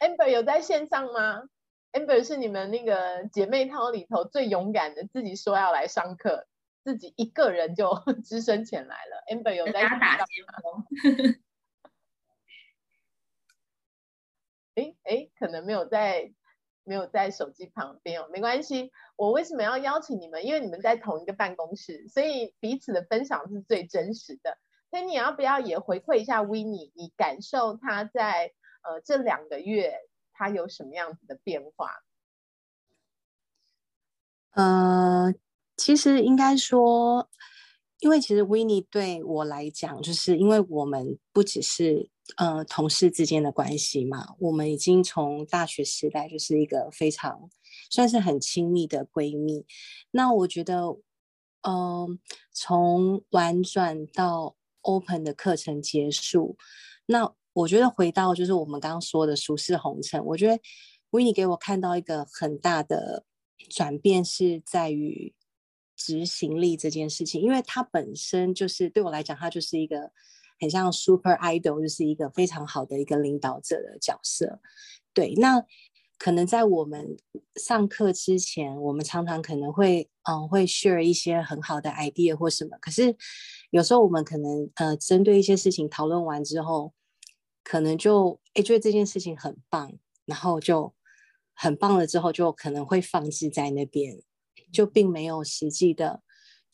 [0.00, 1.44] Amber 有在线上吗
[1.92, 6.48] ？Amber 是你们那个姐妹淘里头最勇敢的，自己说要来上课，
[6.82, 9.22] 自己一个人就 只身前来了。
[9.30, 11.36] Amber 有在打先锋。
[14.76, 16.32] 哎哎，可能没有在。
[16.88, 18.92] 没有在手机旁边哦，没关系。
[19.16, 20.46] 我为什么要邀请你们？
[20.46, 24.56] 因为你们在同一个办公室，所以彼此的分享是最真实的。
[24.88, 28.52] 所以你要不要也回馈一下 w i n n e 你感受他在
[28.84, 29.98] 呃这两个月
[30.32, 31.90] 他有什么样子的变化？
[34.52, 35.34] 呃，
[35.76, 37.28] 其实应该说，
[37.98, 42.10] 因为其实 w i n n e 对我来讲，就是因为我们不只是。
[42.36, 47.48] 呃，同事之间的关系嘛，我们已经从大学时代就是一个非常
[47.88, 49.64] 算是很亲密的闺蜜。
[50.10, 50.98] 那我觉得，
[51.62, 52.18] 嗯，
[52.50, 56.56] 从婉转到 open 的课程结束，
[57.06, 60.60] 那我觉得回到就是我们刚刚说的俗世红尘，我觉得
[61.10, 63.24] 维尼给我看到一个很大的
[63.70, 65.32] 转变是在于
[65.96, 70.10] 执行力这件事情，因为它本身就是对我来讲，它就是一个。
[70.58, 74.60] 很像 super idol，就是一个非常好的一个领导者的角色。
[75.12, 75.64] 对，那
[76.18, 77.16] 可能在我们
[77.56, 83.14] 上课之前，我们常常可能会嗯会 share 一些很好的 idea 或什么，可是
[83.70, 86.94] 有时候我们可能呃针对一些事情讨论完之后，
[87.62, 89.92] 可能就哎觉得这件事情很棒，
[90.24, 90.94] 然后就
[91.54, 94.18] 很棒了之后，就可能会放置在那边，
[94.72, 96.22] 就并没有实际的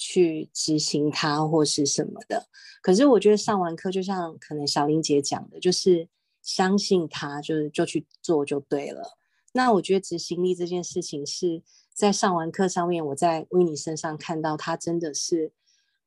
[0.05, 2.49] 去执行它或是什么的。
[2.83, 6.09] 可是我觉得上完课，就像可能小玲姐讲的，就是
[6.43, 9.17] 相信他，就是就去做就对了。
[9.53, 11.63] 那我觉得执行力这件事情是
[11.95, 15.53] 在上完课上面，我在维尼身上看到他真的是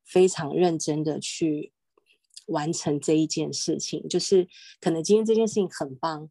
[0.04, 1.72] 非常认真的去
[2.48, 4.06] 完成这一件事情。
[4.08, 4.46] 就是
[4.78, 6.28] 可能今天这件事情很棒，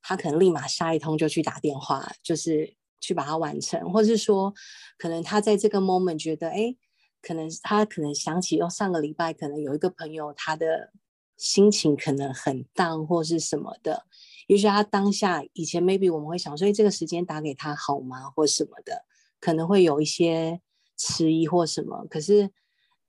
[0.00, 4.54] 他可能立马下一通就去打电话，就是去把它完成，或是说，
[4.96, 6.76] 可能他在这个 moment 觉得，哎，
[7.24, 10.92] 可能他可能想起，哦，上个礼拜可能有一个朋友，他的
[11.38, 14.04] 心情可能很 down 或是什么的。
[14.46, 19.06] 也许他当下以前 maybe 我们会想，所以这个时间打给他好吗，或什么的，
[19.40, 20.60] 可能会有一些
[20.98, 22.06] 迟疑或什么。
[22.10, 22.50] 可是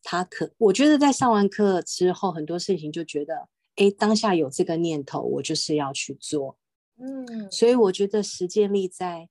[0.01, 6.57] 他可，我觉得在上完课之后，很多事情就觉得，哎，当下有这个念头，我就是要去做。
[6.97, 9.27] 嗯，所以我觉得实践力在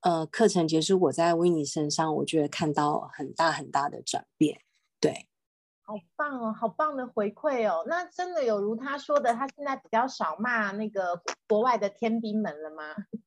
[0.00, 4.60] 呃课程结束，我在维尼身上，我觉得看到很大很大的转变。
[5.00, 5.28] 对。
[5.88, 7.84] 好棒哦，好棒的回馈哦！
[7.86, 12.82] 那真的有如他说的，他现在比较少骂那个国外的天兵们了吗？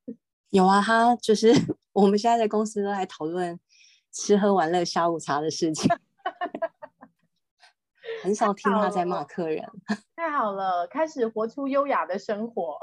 [0.51, 1.53] 有啊，他就是
[1.93, 3.57] 我们现在在公司都在讨论
[4.11, 5.89] 吃喝玩乐下午茶的事情，
[8.23, 9.65] 很少听他在骂客人。
[10.17, 12.77] 太好了，开始活出优雅的生活。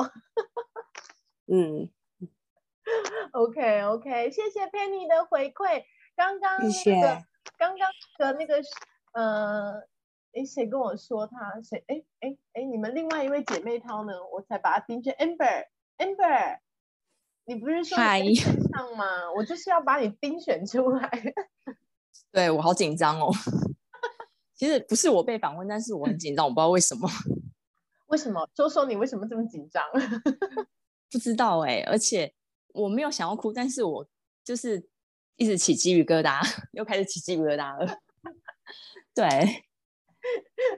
[1.52, 1.90] 嗯
[3.32, 5.84] OK OK，谢谢 Penny 的回馈。
[6.16, 7.24] 刚刚谢谢。
[7.58, 8.62] 刚刚的那个。
[9.12, 9.72] 呃，
[10.34, 11.82] 哎，谁跟我说他谁？
[11.88, 14.12] 哎哎哎，你们另外一位姐妹涛呢？
[14.30, 15.10] 我才把她盯着。
[15.12, 16.58] Amber，Amber，
[17.46, 19.32] 你不是说你选上吗？
[19.34, 21.10] 我就是要把你盯选出来。
[22.30, 23.30] 对我好紧张哦。
[24.54, 27.08] 其实不是我被访问，但是我很紧张，我不知道为什么。
[28.08, 28.46] 为什么？
[28.54, 29.82] 说说你为什么这么紧张？
[31.10, 32.34] 不知道哎，而且
[32.76, 34.08] 我没有想要哭，但是我
[34.44, 34.88] 就是
[35.36, 36.40] 一直起鸡皮疙瘩，
[36.72, 38.00] 又开始起鸡皮疙瘩了。
[39.14, 39.28] 对，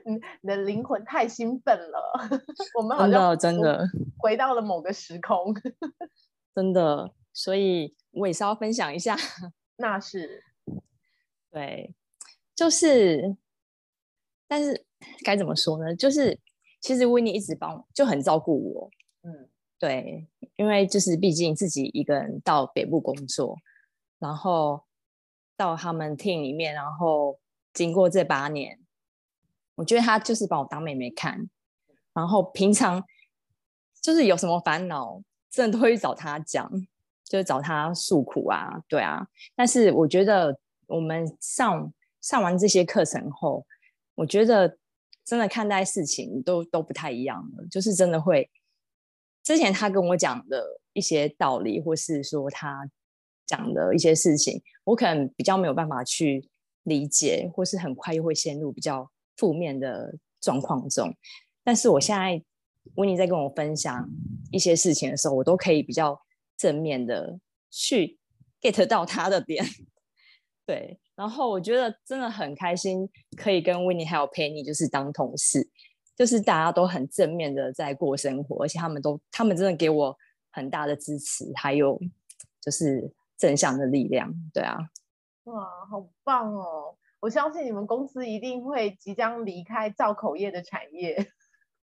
[0.05, 2.13] 你你的灵魂太兴奋了，
[2.79, 3.85] 我们好像真的
[4.17, 5.53] 回到了某个时空，
[6.55, 9.17] 真的，所以我也是要分享一下。
[9.77, 10.43] 那是，
[11.51, 11.93] 对，
[12.55, 13.37] 就是，
[14.47, 14.85] 但是
[15.23, 15.95] 该怎么说呢？
[15.95, 16.39] 就是
[16.81, 18.91] 其实维尼一直帮，就很照顾我。
[19.23, 23.57] 嗯，对，因为就是毕竟自己一个人到北部工作，
[24.19, 24.83] 然后
[25.57, 27.39] 到他们 team 里面，然后。
[27.71, 28.79] 经过这八年，
[29.75, 31.47] 我觉得他就是把我当妹妹看，
[32.13, 33.01] 然后平常
[34.01, 36.69] 就是有什么烦恼，真的都会找他讲，
[37.23, 39.27] 就是找他诉苦啊，对啊。
[39.55, 43.63] 但是我觉得我们上上完这些课程后，
[44.15, 44.77] 我觉得
[45.23, 48.49] 真的看待事情都都不太一样了，就是真的会
[49.49, 52.87] 之前他跟我讲的一些道理，或是说他
[53.47, 56.47] 讲的一些事情，我可能比较没有办法去。
[56.83, 61.13] 理解，或是很快又会陷入比较负面的状况中。
[61.63, 62.41] 但是我现在
[62.95, 64.09] 维尼在跟我分享
[64.49, 66.19] 一些事情的时候，我都可以比较
[66.57, 67.37] 正面的
[67.69, 68.17] 去
[68.61, 69.63] get 到他的点。
[70.65, 73.07] 对，然后我觉得真的很开心，
[73.37, 75.69] 可以跟 Winnie 还有 Penny 就是当同事，
[76.19, 80.17] 就是大家都很正面的在过生活，而且他们都他们真的给我
[80.51, 81.97] 很大的支持，还有
[82.59, 84.29] 就是正向的力量。
[84.53, 84.77] 对啊。
[85.45, 86.97] 哇，好棒哦！
[87.21, 91.31] 我相信你们公司一定会即将离开造口业的产业。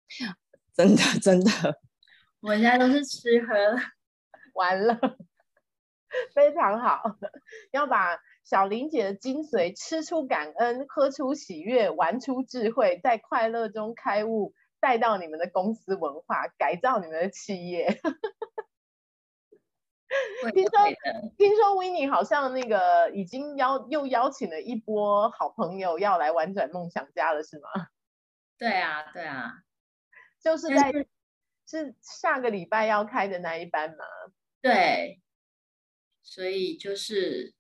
[0.74, 1.52] 真的，真的，
[2.40, 3.54] 我们现在都是吃喝
[4.56, 5.00] 完了，
[6.34, 7.04] 非常好。
[7.70, 17.88] 要把小玲姐的精髓：吃出感恩，喝出喜悦，玩出智慧，在快乐中开悟，带到你们的公司文化，改造你们的企业。
[20.54, 20.72] 听说
[21.38, 27.70] 听说 w i n n e 好像那个已经邀又邀请了一波好朋友要来玩转梦想家了，是吗？
[28.60, 29.54] 对啊，对啊，
[30.44, 30.92] 就是在
[31.66, 34.06] 是下个礼拜要开的那一班吗？
[34.62, 35.20] 对，
[36.22, 37.56] 所以就是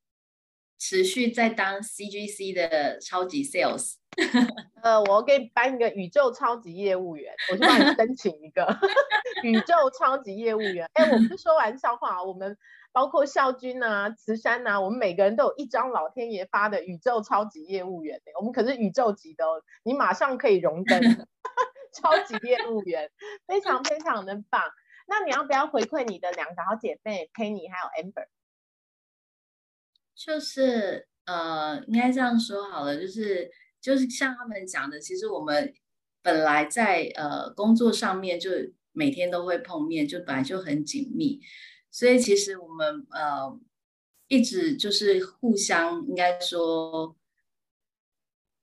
[0.86, 3.94] 持续在当 CGC 的超级 Sales。
[4.84, 8.68] 呃，我给你颁一个宇宙超级业务员，我就帮你申请一个
[9.44, 10.86] 宇宙超级业务员。
[10.92, 12.58] 哎，我不是说玩笑话，我们
[12.92, 19.46] 包括孝君啊、慈山啊，我们每个人都有一张老天爷发的宇宙超级业务员，我们可是宇宙级的，
[19.84, 21.00] 你马上可以荣登
[21.96, 23.10] 超级业务员，
[23.48, 24.62] 非常非常的棒。
[25.08, 28.28] 那你要不要回馈你的两个好姐妹 Penny 还有 Amber？
[30.16, 33.50] 就是呃，应该这样说好了，就是
[33.82, 35.74] 就是像他们讲的，其实我们
[36.22, 38.52] 本来在呃工作上面就
[38.92, 41.42] 每天都会碰面，就本来就很紧密，
[41.92, 43.60] 所以其实我们呃
[44.28, 47.16] 一直就是互相应该说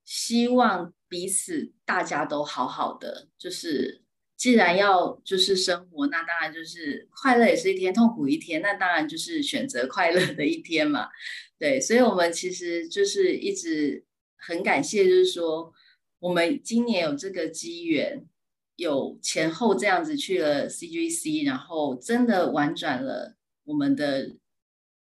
[0.04, 4.02] 希望彼此大家都好好的，就是
[4.40, 11.10] 既然要就是生活，那当然就是快乐也是一天，痛苦一天，那当然就是选择快乐的一天嘛。
[11.58, 14.02] 对，所以，我们其实就是一直
[14.38, 15.74] 很感谢，就是说，
[16.20, 18.24] 我们今年有这个机缘，
[18.76, 24.36] 有前后这样子去了 CGC，然后真的玩转了我们的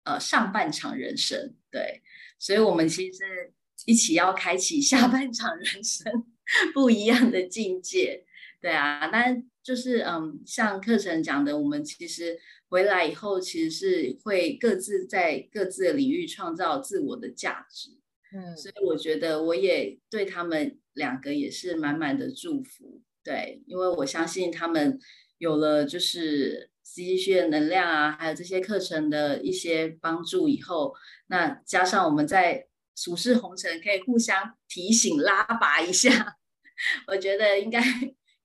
[0.04, 1.56] 呃上半场人生。
[1.72, 2.04] 对，
[2.38, 3.52] 所以我们其实
[3.88, 6.24] 一起要开启下半场人生
[6.72, 8.26] 不一样的境界。
[8.64, 12.40] 对啊，但就是嗯，像课程讲的，我们其实。
[12.74, 17.92] 回来以后，其实是会各自在各自的领域创造自我的价值。
[18.36, 23.00] 嗯，所以我觉得我也对他们两个也是满满的祝福。
[23.24, 24.98] 对，因为我相信他们
[25.38, 30.96] 有了就是 C G 的能量啊，还有这些课程的一些帮助以后，
[31.28, 36.38] 那加上我们在俗世红尘可以互相提醒拉拔一下，
[37.06, 37.80] 我觉得应该。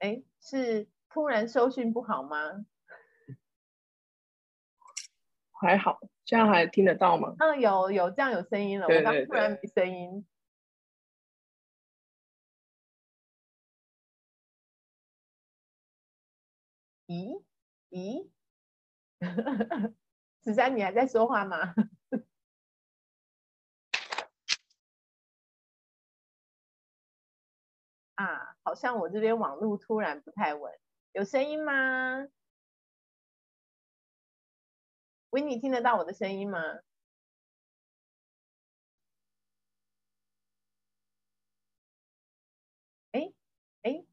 [0.00, 2.66] 哎，是突然收讯不好吗？
[5.60, 7.34] 还好，现在还听得到吗？
[7.38, 8.86] 嗯，有有这样有声音了。
[8.86, 10.26] 我刚突然没声音。
[17.06, 17.40] 咦
[17.90, 18.28] 咦，
[20.44, 21.74] 十三，你还在说话吗？
[28.16, 30.72] 啊，好像我这边网络突然不太稳，
[31.12, 32.26] 有声音吗？
[35.36, 36.58] 维尼听得到我的声音吗？
[43.12, 43.32] 哎
[43.82, 44.06] 哎，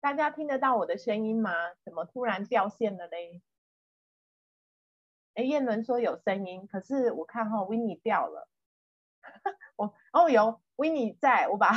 [0.00, 1.50] 大家听得到我的声音吗？
[1.82, 3.40] 怎么突然掉线了嘞？
[5.32, 8.50] 哎，燕伦说有声音，可是我看哈，维尼掉了。
[9.76, 11.72] 我哦有维尼在，我把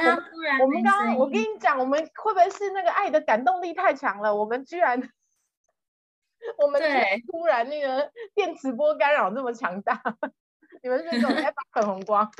[0.00, 0.16] 它。
[0.60, 4.34] 我们刚刚，我跟你讲，我们会不会是那个爱的感动力太强了？
[4.34, 5.00] 我们居然，
[6.58, 6.80] 我们
[7.30, 10.00] 突然那个电磁波干扰这么强大，
[10.82, 12.30] 你们是种在发粉红光？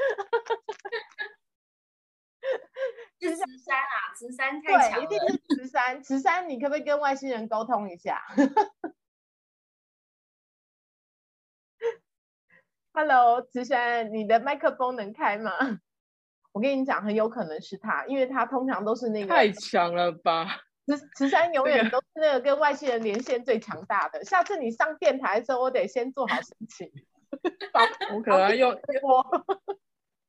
[3.21, 6.03] 是慈山啊，慈山太强了，一定是慈山。
[6.03, 8.23] 慈山，你可不可以跟外星人沟通一下
[12.93, 15.81] ？Hello，慈山，你的麦克风能开吗？
[16.55, 20.47] 我跟你讲，很有可能是他，因为他通常都是那个太强了吧？
[20.87, 24.25] 慈慈山永远都是那个跟外星人连线最强大的。
[24.25, 26.89] 下次你上电台的时候，我得先做好事情。
[28.15, 28.71] 我可能用
[29.03, 29.27] 我，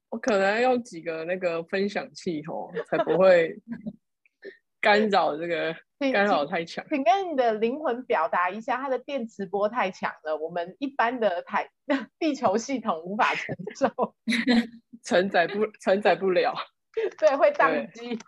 [0.09, 3.61] 我可能用几个那个分享器哦，才不会
[4.81, 5.75] 干扰这个
[6.11, 6.83] 干扰太强。
[6.89, 11.69] 请跟你的灵魂表达一下，它的电磁波太强了，我们一般的台
[12.17, 14.15] 地球系统无法承受。
[15.05, 16.53] 承载不承载不了，
[17.17, 18.19] 对，会宕机。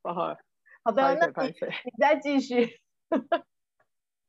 [0.00, 0.34] 不 好，
[0.84, 2.80] 好的，那你你再继续。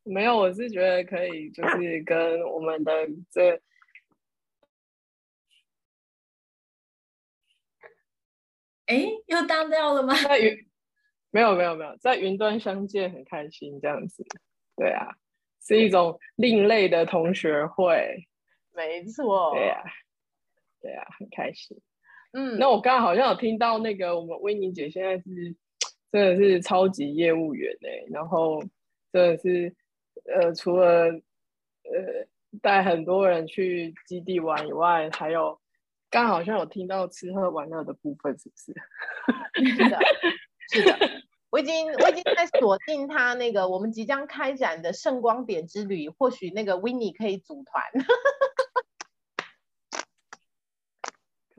[0.04, 2.92] 没有，我是觉得可以，就是跟我们的
[3.30, 3.62] 这，
[8.88, 10.16] 哎，又当掉了吗？
[10.24, 10.68] 在云，
[11.30, 14.26] 没有没有没有，在云端相见很开心，这样子，
[14.76, 15.14] 对啊，
[15.62, 18.28] 是一种另类的同学会，
[18.74, 19.84] 没错，对呀，
[20.82, 21.80] 对啊，很开心。
[22.34, 25.56] 嗯，那我刚刚好像有听到那个我们威妮姐现在是
[26.12, 28.62] 真的是超级业务员哎，然后
[29.12, 29.76] 真的是。
[30.26, 32.28] 呃，除了呃
[32.62, 35.60] 带很多人去基地玩以外，还有
[36.12, 38.74] 刚好像有听到吃喝玩乐的部分，是不是？
[39.76, 39.98] 是的，
[40.72, 41.10] 是的，
[41.50, 47.84] 我已经我已经在锁定他那个我们即将开展的圣光点之旅，或许那个 w i n n 可以组团。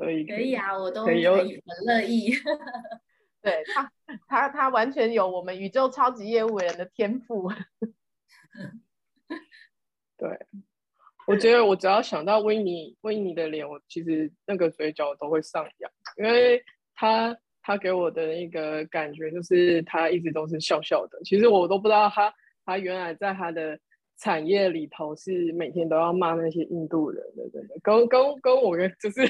[0.01, 1.37] 可以可以啊，我都可以很
[1.87, 2.33] 乐意。
[3.43, 3.93] 对他
[4.27, 7.51] 他他完全有我们宇宙超级业务人的天赋。
[10.17, 10.29] 对，
[11.27, 16.63] 我觉得我只要想到维尼维尼的脸，我其实那个嘴角都会上扬，因为
[16.95, 21.19] 他他给我的那个感觉就是他一直都是笑笑的。
[21.25, 22.35] 其实我都不知道他
[22.65, 23.79] 他原来在他的
[24.19, 29.23] 产业里头是每天都要骂那些印度人的，真的跟跟跟我跟就是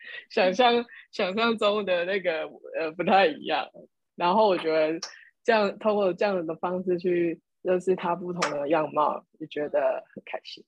[0.30, 3.68] 想象想象中的那个呃不太一样。
[4.16, 5.00] 然后我觉得
[5.44, 7.40] 这样通过这样的方式去。
[7.62, 10.64] 认识他不同的样貌，也觉得很开心，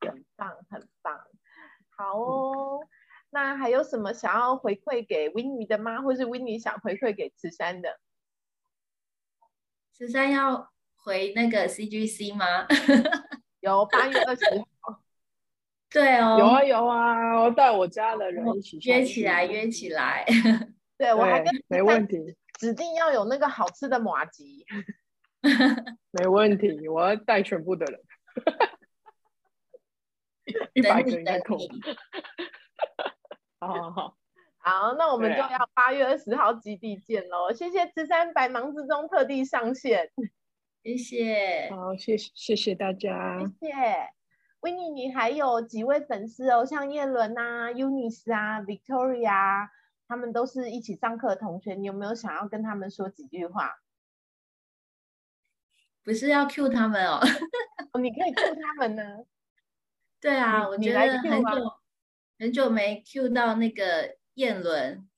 [0.00, 1.20] 很棒，很棒。
[1.90, 2.80] 好哦，
[3.30, 6.00] 那还有什么想要回馈给 w i n n 的吗？
[6.00, 8.00] 或是 w i n n 想回馈给慈山的？
[9.92, 12.66] 慈山要回那个 CGC 吗？
[13.60, 14.66] 有八月二十号。
[15.92, 20.24] 对哦，有啊有啊，我带我家的人一起约起来，约起来。
[20.96, 24.64] 对，我还跟没问题，指定要有那个好吃的马吉。
[26.12, 28.00] 没问题，我要带全部的人，
[30.74, 31.58] 一百个应该够。
[33.58, 34.16] 好好好，
[34.58, 37.52] 好，那我们就要八月二十号基地见喽！
[37.52, 40.10] 谢谢芝山百忙之中特地上线，
[40.82, 44.21] 谢谢，好，谢谢谢谢大家，谢谢。
[44.62, 49.68] 维尼，你还有几位粉丝哦，像叶伦啊、Unis 啊、Victoria，
[50.06, 53.80] 他们都是一起上课的同学，你有没有想要跟他们说几句话？
[56.04, 57.20] 不是要 Q 他们哦，
[58.00, 59.24] 你可以 Q 他们呢。
[60.20, 61.80] 对啊，我觉得很久
[62.38, 65.08] 很久没 Q 到那个燕伦。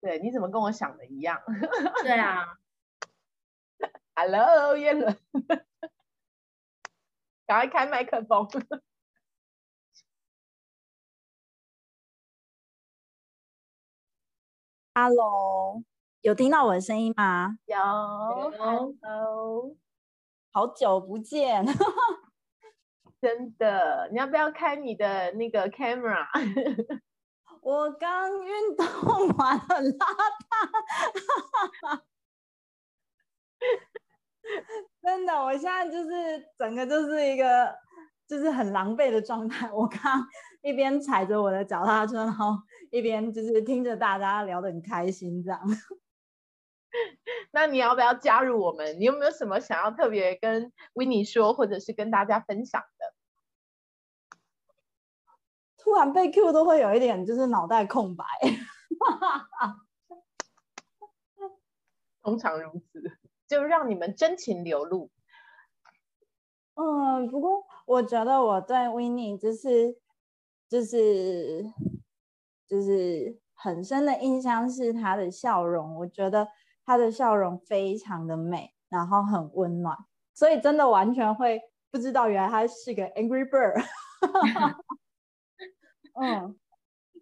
[0.00, 1.42] 对，你怎么跟我想的一样？
[2.02, 2.56] 对啊。
[4.14, 5.18] Hello，燕伦，
[7.46, 8.48] 赶快开麦克风。
[14.96, 15.82] Hello，
[16.20, 17.58] 有听到我的声音吗？
[17.66, 17.76] 有。
[17.76, 19.74] Hello。
[20.52, 21.66] 好久不见，
[23.20, 26.24] 真的，你要不要开你的那个 camera？
[27.60, 28.86] 我刚运动
[29.36, 29.98] 完，很邋
[31.80, 32.00] 遢，
[35.02, 37.74] 真的，我现在就是整个就是一个
[38.28, 39.68] 就是很狼狈的状态。
[39.72, 40.24] 我刚
[40.62, 42.56] 一边踩着我的脚踏车，然后
[42.94, 45.60] 一边就是听着大家聊得很开心，这样。
[47.50, 49.00] 那你要不要加入我们？
[49.00, 53.14] 你有没有什么想要特别跟维尼说，或者是跟大家分享的？
[55.76, 58.24] 突然被 Q 都会有一点就是脑袋空白，
[62.22, 63.02] 通常如此，
[63.48, 65.10] 就让你们真情流露。
[66.74, 69.98] 嗯，不过我觉得我对 w i n n i e 就是
[70.68, 71.64] 就是
[72.66, 76.48] 就是很深的印象是他的笑容，我觉得。
[76.86, 79.96] 他的笑容非常的美，然后很温暖，
[80.34, 81.58] 所以真的完全会
[81.90, 83.82] 不知道原来他是个 angry bird。
[86.20, 86.54] 嗯，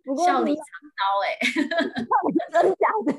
[0.04, 0.64] 不过笑里藏
[0.98, 1.38] 刀哎，
[2.50, 3.14] 真的假的？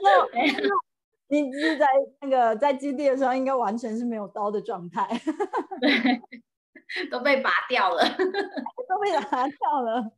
[0.00, 0.28] 那
[1.36, 1.84] 你是在
[2.20, 5.08] 那个在基地的时候，应该完全是没有刀的状态，
[5.80, 6.22] 对，
[7.10, 10.12] 都被拔掉了，都被拔掉了。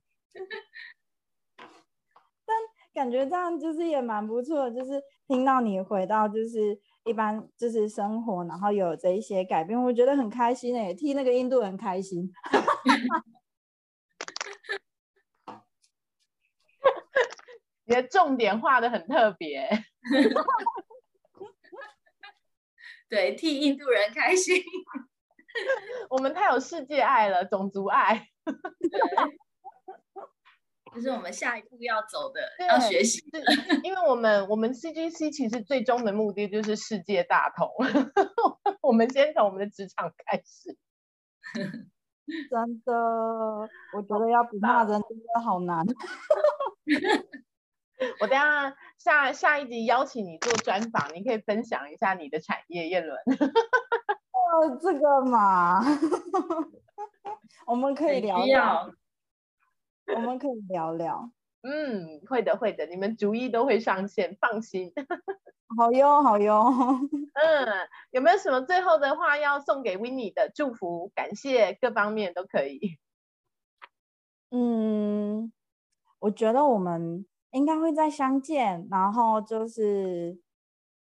[2.98, 5.00] 但感觉这样就是也蛮不错，就是。
[5.28, 12.32] 听到你回到就是一般就是生活，然后有这一些改变，我觉得很开心诶，替那个印度人开心。
[17.84, 19.68] 你的重点画的很特别，
[23.10, 24.62] 对，替印度人开心。
[26.08, 28.28] 我们太有世界爱了，种族爱。
[30.98, 33.22] 就是我们下一步要走的，要学习。
[33.84, 37.70] 因为我们我们 CGC 其实最终的目的就是世界大同。
[38.82, 40.76] 我们先从我们的职场开始。
[42.50, 42.92] 真的，
[43.94, 45.86] 我觉得要不骂人真的好难。
[48.20, 53.16] 我等下下下一集邀请你做专访，你可以分享一下你的产业，叶伦。
[53.20, 55.80] 哦，这个嘛，
[57.66, 58.92] 我们可以聊聊。
[60.14, 61.30] 我们可以聊聊。
[61.62, 64.92] 嗯，会的，会的，你们逐一都会上线，放心。
[65.76, 66.64] 好哟，好哟。
[67.34, 67.66] 嗯，
[68.10, 71.10] 有没有什么最后的话要送给 w i n n i e 的祝福？
[71.14, 72.98] 感谢各方面都可以。
[74.50, 75.52] 嗯，
[76.20, 80.38] 我觉得我们应该会再相见，然后就是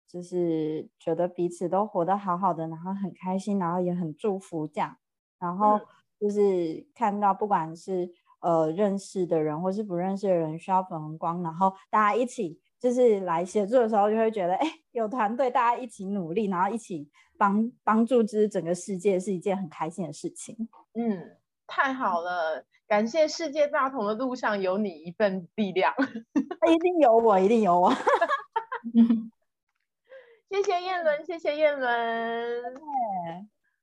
[0.07, 4.97] 就是觉得彼此都活得好好的，然后很开心，然后也很祝福这样，
[5.39, 5.79] 然后
[6.19, 12.59] 就是看到不管是呃认识的人或是不认识的人需要粉红光，然后大家一起。
[12.79, 20.55] 就是来协助的时候，就会觉得，哎，有团队，大家一起努力，然后一起帮帮助之整个世界，是一件很开心的事情。
[20.93, 21.35] 嗯，
[21.67, 25.93] 太好了，感谢世界大同的路上有你一份力量。
[26.71, 27.91] 一定有我，一定有我。
[30.49, 31.91] 谢谢燕伦，谢谢燕伦。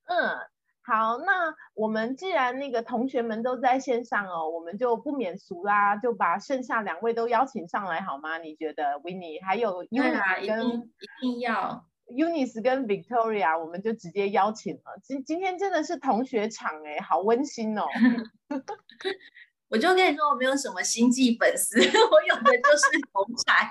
[0.05, 0.56] 嗯。
[0.87, 8.37] 好，那我们既然那个同学们都在线上哦，我们就不免俗啦，就把剩下两位都邀请上来好吗？
[8.39, 10.69] 你觉得 w i n n i e 还有 Unis 跟
[10.99, 14.97] 一定要 Unis 跟 Victoria，我们就直接邀请了。
[15.03, 17.83] 今今天真的是同学场哎，好温馨哦。
[19.69, 23.69] 我就跟你说，我没有什么星际粉丝， 我有的就是同才，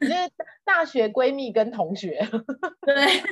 [0.00, 0.30] 就是
[0.62, 2.28] 大学闺蜜跟同学。
[2.82, 3.22] 对。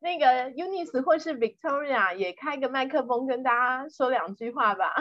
[0.00, 4.94] 那个 Unis 或是 Victoria 也开个麦克风跟大家说两句话吧。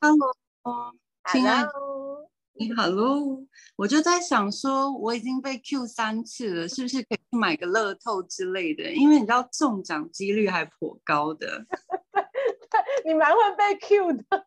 [0.00, 8.92] Hello，Hello，你 Hello，我就在想说，我已经被 Q 三次了，是不是可以买个乐透之类的？
[8.92, 11.66] 因为你知道中奖几率还颇高的。
[13.06, 14.24] 你蛮会被 Q 的。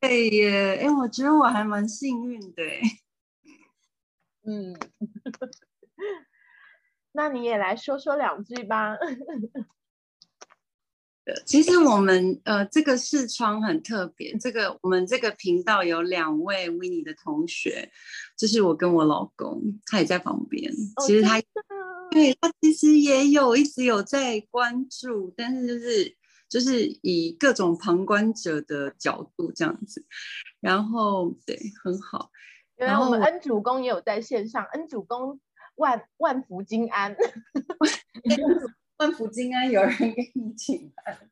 [0.00, 2.62] 对耶，哎，我觉得我还蛮幸运的。
[4.44, 4.74] 嗯。
[7.12, 8.96] 那你也来说说两句吧。
[11.46, 17.92] 其实我们呃这个视窗很特别，这个我们这个频道有两位 w i n n e 的同学，
[18.36, 20.72] 就是我跟我老公，他也在旁边。
[21.06, 21.40] 其实他
[22.10, 26.16] 对他其实也有一直有在关注，但是就是
[26.48, 30.04] 就是以各种旁观者的角度这样子。
[30.58, 32.32] 然后对很好，
[32.74, 35.38] 然后我们恩主公也有在线上，恩主公。
[35.82, 37.16] 万万福金安，
[38.98, 41.28] 万福金安，有人给你请安。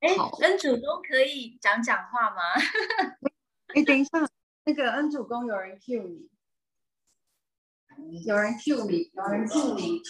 [0.00, 0.10] 哎，
[0.42, 2.42] 恩主公可以讲讲话吗？
[3.74, 4.10] 哎，等一下，
[4.66, 6.28] 那个恩主公有人 Q
[8.02, 10.02] 你，有人 Q 你，有人 Q 你，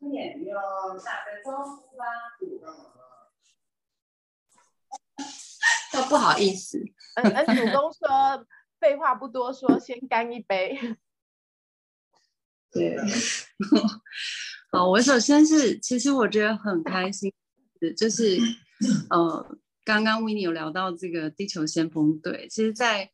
[0.00, 0.58] 快点哟，
[0.98, 2.04] 打个招呼吧。
[5.92, 6.82] 都不好意思，
[7.22, 8.44] 恩恩主公说，
[8.80, 10.76] 废话不多说，先干一杯。
[12.72, 12.96] 对，
[14.72, 17.30] 好，我首先是，其实我觉得很开心，
[17.94, 18.38] 就是
[19.10, 23.10] 呃，刚刚 w i n n 有聊到这个地球先锋队，其实在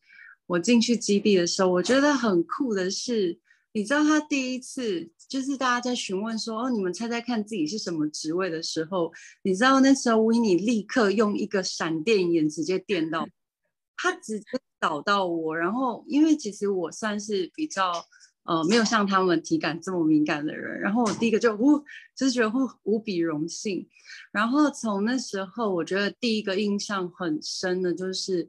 [0.47, 3.37] 我进去基地的时候，我觉得很酷的是，
[3.73, 13.29] 你知道他第一次就是大家在询问说，哦，你们猜猜看自己是什么职位的时候，你知道那时候 w i n n 立刻用一个闪电眼直接电到，
[13.97, 14.47] 他直接
[14.81, 17.93] 找到我，然后因为其实我算是比较。
[18.49, 21.85] 呃，没有像他们体感这么敏感的人，然后我第一个就呜，
[22.17, 23.87] 就是觉得无无比荣幸。
[24.33, 28.49] 然后从那时候，我觉得第一个印象很深的就是，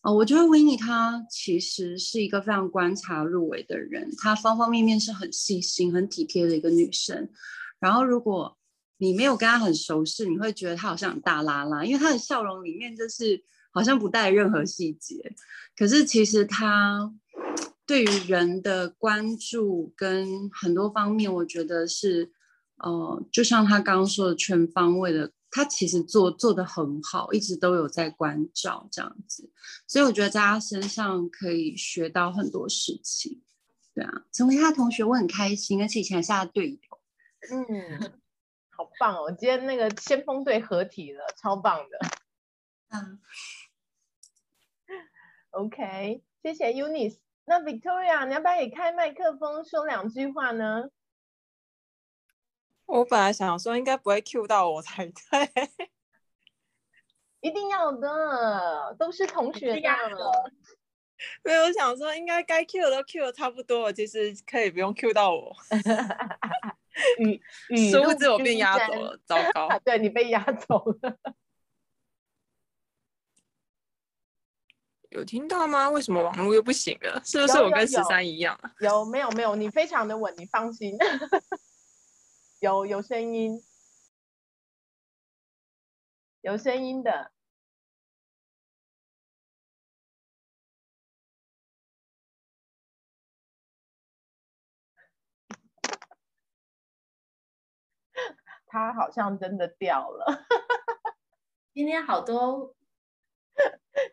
[0.00, 7.28] 呃，我觉得维尼她其实是一个非常观察入微的人，她方方面面是很细心、很体贴的一个女生。
[7.78, 8.58] 然后如果
[8.96, 15.32] 你没有跟她很熟识，你会觉得她好像很大拉拉，因为她的笑容里面就是好像不带任何细节。
[15.76, 17.14] 可是其实她。
[17.88, 22.30] 对于人的关注跟很多方面，我觉得是，
[22.76, 29.50] 呃，就像他刚刚说的，全方位的，他其实做做的很好，一直都有在关照这样子，
[29.86, 33.40] 所以我觉得在他身上可以学到很多事情。
[33.94, 36.78] 对啊，成为他的同学，我很开心，而且以前还是他的队友。
[37.50, 38.12] 嗯，
[38.68, 39.32] 好棒哦！
[39.32, 41.98] 今天那个先锋队合体了，超棒的。
[42.90, 43.18] 嗯
[45.52, 47.16] ，OK，谢谢 Unis。
[47.48, 50.90] 那 Victoria，你要不要也开麦克风说两句话呢？
[52.84, 55.12] 我本来想说应该不会 Q 到我才对，
[57.40, 59.80] 一定要的，都是同学的。
[61.42, 65.56] 没有，我想说应该该 Q 的都 Q 的差不多了，其实可以不用 Q 到我。
[67.18, 67.40] 语
[67.70, 69.68] 语 殊不知我被压走了，糟糕！
[69.84, 71.18] 对你被压走了。
[75.18, 75.90] 有听到吗？
[75.90, 77.20] 为什么网络又不行了？
[77.24, 78.72] 是不是我跟十三一样啊？
[78.80, 79.56] 有没有没有？
[79.56, 80.96] 你非常的稳，你放心。
[82.60, 83.60] 有有声音，
[86.40, 87.32] 有声音的。
[98.70, 100.44] 他好像真的掉了。
[101.72, 102.77] 今天好多。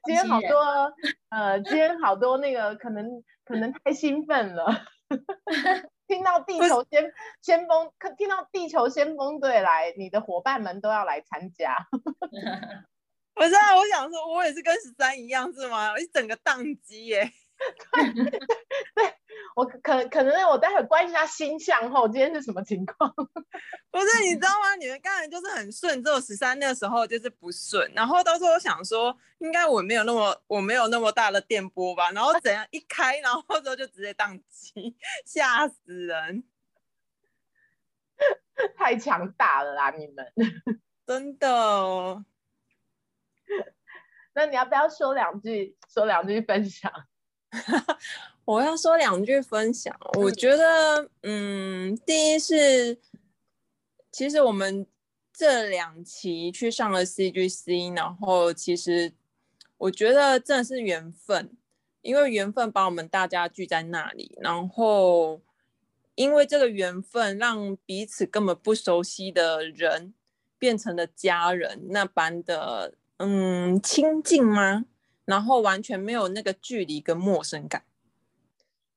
[0.05, 0.93] 今天好多，
[1.29, 4.85] 呃，今天好多那个可能可能太兴奋了，
[6.07, 11.75] 听到地球先先锋，听到地球先锋队来，你的伙伴们都要来参加。
[13.33, 15.97] 不是啊，我想说，我也是跟十三一样，是吗？
[15.99, 17.29] 一整个宕机耶。
[18.95, 19.13] 对。
[19.55, 23.09] 我可可能我待会关一下星象后，今天是什么情况？
[23.89, 24.75] 不是你知道吗？
[24.77, 27.89] 你们刚才就是很顺，只有十三那时候就是不顺。
[27.95, 32.11] 然后到时候我想说，应该我没有那么我没有那么大的电波吧？
[32.11, 36.43] 然后怎样一开，然后之后就直接宕机，吓死人！
[38.77, 40.33] 太强大了啦，你们
[41.07, 42.25] 真的。
[44.33, 45.77] 那你要不要说两句？
[45.87, 46.91] 说两句分享？
[48.45, 49.95] 我要说两句分享。
[50.19, 52.97] 我觉得，嗯，第一是，
[54.11, 54.85] 其实我们
[55.33, 59.13] 这两期去上了 CGC，然后其实
[59.77, 61.57] 我觉得真的是缘分，
[62.01, 65.41] 因为缘分把我们大家聚在那里，然后
[66.13, 70.13] 因为这个缘分让彼此根本不熟悉的人
[70.57, 74.85] 变成了家人那般的，嗯，亲近吗？
[75.25, 77.83] 然后完全没有那个距离跟陌生感，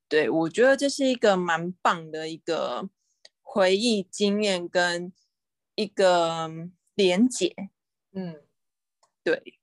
[0.09, 2.89] 对我觉得这是一个蛮棒的一个
[3.43, 5.13] 回忆经验跟
[5.75, 6.51] 一个
[6.95, 7.71] 连结，
[8.13, 8.43] 嗯，
[9.25, 9.59] 对，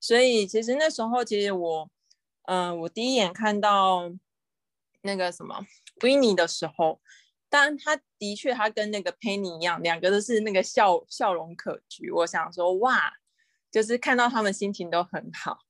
[0.00, 1.90] 所以其实那时候其实我，
[2.46, 4.12] 嗯，我第一眼看到
[5.02, 5.64] 那个什么
[6.00, 7.00] Winnie 的时候，
[7.48, 13.12] 当然他的确他跟那个 Penny 一样，两个都是那个笑笑容可掬，我想说哇，
[13.70, 15.60] 就是看到他们心情都很好。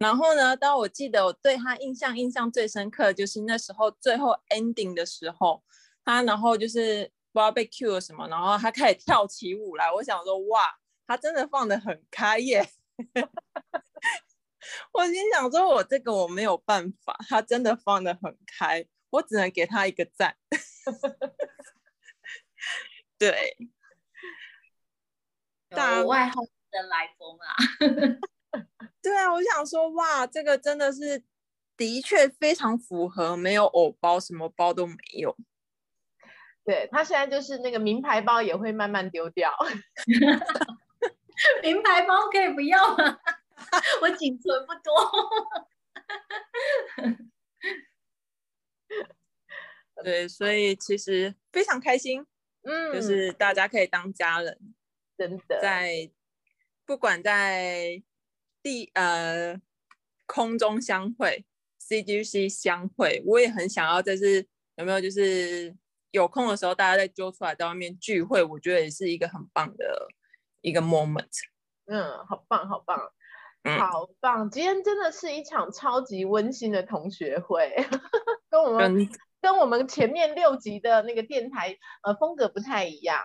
[0.00, 0.56] 然后呢？
[0.56, 5.62] 当我记得我对他印象印象最深刻，就是那时候最后 ending 的时候，
[6.02, 9.92] 他然后就是不知道被 Q 了什么，然后他开始跳起舞来。
[9.92, 10.74] 我想说，哇，
[11.06, 12.66] 他真的放得很开耶！
[14.92, 20.34] 我心想说，我这个我没有办法，他真的放得很开，我只能给他一个赞。
[23.18, 23.54] 对，
[25.68, 26.40] 大外号
[26.70, 27.54] 人来疯啊！
[29.02, 31.22] 对啊，我想说，哇，这个真的是
[31.76, 35.36] 的确非常符合，没有偶包，什么包都没有。
[36.64, 39.50] 对他现在就是那个名牌包也会慢慢丢掉。
[41.62, 43.18] 名牌包可以不要吗？
[44.02, 44.92] 我仅存不多。
[50.04, 52.26] 对，所以其实非常开心，
[52.62, 54.74] 嗯，就是大家可以当家人，
[55.16, 56.10] 真的，在
[56.84, 58.02] 不管在。
[58.62, 59.60] 地呃，
[60.26, 61.44] 空中相会
[61.80, 64.00] ，CGC 相会，我也很想要。
[64.00, 64.46] 这是
[64.76, 65.74] 有没有就是
[66.10, 70.08] 有空的时候，大家再揪出来在外面聚会，我觉得也是一个很棒的
[70.60, 71.28] 一个 moment。
[71.86, 72.98] 嗯，好棒，好棒，
[73.78, 74.48] 好棒！
[74.50, 77.74] 今天真的是一场超级温馨的同学会，
[78.48, 79.08] 跟我们
[79.40, 83.24] 跟我们前面六集的那个电台呃风格不太一样。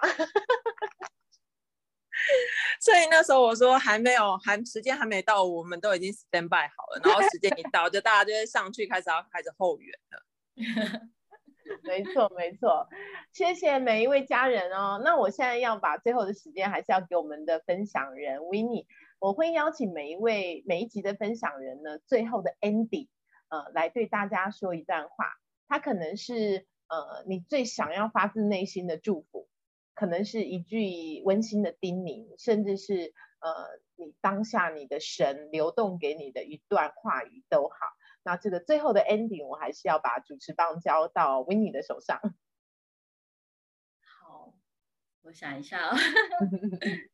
[2.80, 7.02] 所以那时候我说还没有，还时间还没到，我们都已经 stand by 好了。
[7.04, 10.24] 然后时间一到，就大家就会上去开始要开始后援了。
[11.84, 12.88] 没错没错，
[13.34, 15.02] 谢谢每一位家人哦。
[15.04, 18.86] 那我现在要把最后的时间还是要给我们的分享人 Winnie，
[19.20, 23.08] 我会邀请每一位每一集的分享人呢，最后的 ending，
[23.50, 25.34] 呃，来对大家说一段话。
[25.68, 29.50] 他可能是呃你最想要发自内心的祝福。
[29.96, 37.76] 可能是一句温馨的叮咛，甚至是呃，你当下你的神流动给你的一段话语都好。
[38.24, 42.20] 那这个最后的 ending，我还是要把主持棒交到 Winnie 的手上。
[44.04, 44.54] 好，
[45.22, 45.96] 我想一下哦。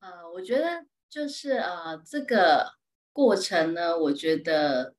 [0.00, 2.72] 呃，我觉得就是呃，这个
[3.12, 4.94] 过程呢，我觉得。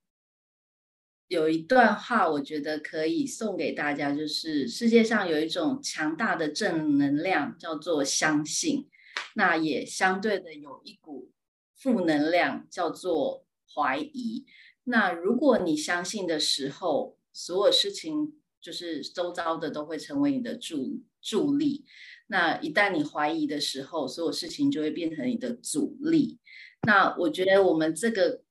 [1.27, 8.87] 有一段话，我觉得可以送给大家，就是世界上有一种强大的正能量，叫做相信。
[9.35, 11.31] 那也相对的有一股
[11.75, 14.45] 负能量，叫做怀疑。
[14.83, 21.85] 那如果你相信的时候，所有事情就是周遭的都会成为你的助助力。
[22.27, 26.37] 那一旦你怀疑的时候，所有事情就会变成你的阻力。
[26.85, 28.42] 那我觉得我们这个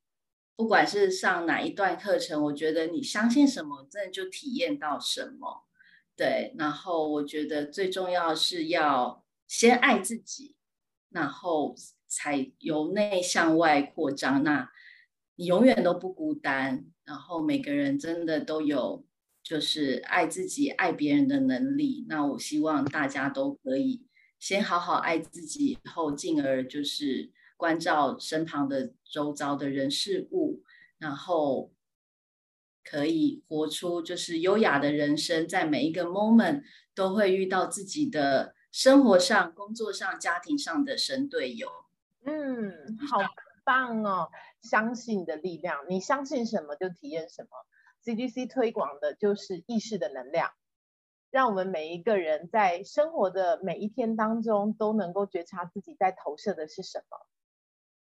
[0.63, 5.65] 不管是上哪一段课程，我觉得你相信什么，真的就体验到什么。
[6.15, 10.55] 对，然后我觉得最重要是要先爱自己，
[11.11, 11.75] 然后
[12.07, 14.45] 才由内向外扩张。
[14.45, 14.71] 那
[15.35, 19.05] 你永远都不孤单，然后每个人真的都有
[19.43, 22.07] 就是爱自己、爱别人的能力。
[22.09, 24.07] 那我希望大家都可以
[24.39, 27.33] 先好好爱自己，以后进而就是
[27.63, 30.65] 关照身旁的周遭的人事物，
[30.99, 31.71] 然后
[32.83, 41.69] 可以活出就是优雅的人生，在每一个 moment 都会遇到自己的生活上、工作上、家庭上的神队友。
[42.25, 43.21] 嗯，好。
[43.65, 44.29] 棒哦！
[44.61, 47.51] 相信的力量，你相信什么就体验什么。
[48.05, 50.51] CDC 推广的就是意识的能量，
[51.31, 57.17] 让我们每一个人在生活的每一天当中都能够觉察自己在投射的是什么。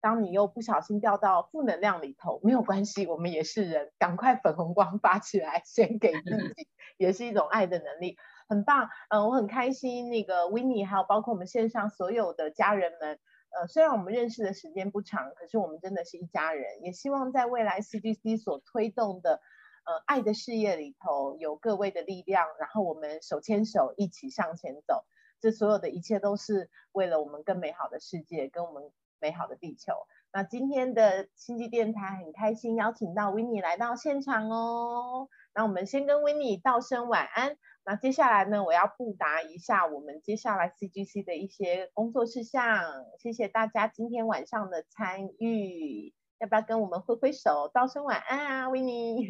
[0.02, 6.20] 当你又不小心掉到负能量里头，没有关系，我们也是人，赶快粉红光发起来，先给自
[6.56, 8.18] 己，也是一种爱的能力，
[8.50, 8.90] 很棒。
[9.10, 13.20] 嗯，我很开心，那个 w i n n i e 还有包括我们线上所有的家人们。
[13.54, 16.82] 呃，虽然我们认识的时间不长，可是我们真的是一家人。
[16.84, 19.42] 也希望在未来 CGC 所推动的
[19.84, 25.04] 呃爱的事业里头，有各位的力量，然后我们手牵手一起向前走。
[25.42, 28.90] 这所有的一切都是为了我们更美好的世界，跟我们
[29.22, 29.94] 美好的地球。
[30.34, 35.28] 那今天的星际电台很开心邀请到 w i n n i e 来到现场哦。
[35.54, 37.58] 那我们先跟 w i n n i e 道声晚安。
[37.84, 42.84] 那接下来呢，我要布达一下我们接下来 CGC 的一些工作事项。
[43.20, 49.28] 谢谢大家今天晚上的参与，要不要跟我们挥挥手，道声晚安啊，维尼？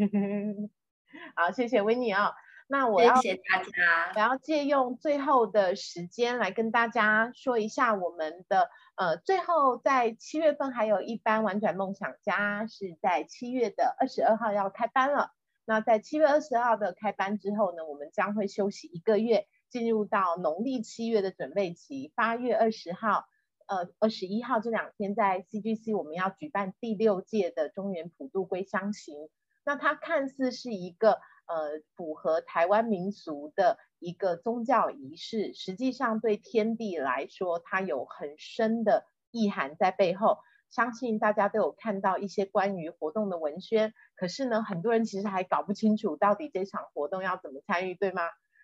[1.36, 2.34] 好，谢谢维尼啊。
[2.72, 15.32] 那我要谢谢大家，我要借用最后的时间来跟大家说一下我们的呃，最后在七月份还有一班玩转梦想家是在七月的二十二号要开班了。
[15.66, 22.14] 那在七月二十号的开班之后呢，我们将会休息一个月，进入到农历七月的准备期。
[22.16, 23.26] 八月二十号、
[23.68, 29.28] 呃二十一号这两天，在 CGC 我们要举办第六届的中原普渡归乡行。
[29.66, 31.20] 那它看似是一个
[31.52, 40.38] 呃符合台湾民俗的一个宗教仪式，实际上对天地来说，它有很深的意涵在背后。
[40.70, 48.22] 相信大家都有看到一些关于活动的文宣，可是呢，很多人其实还搞不清楚到底这场活动要怎么参与，对吗？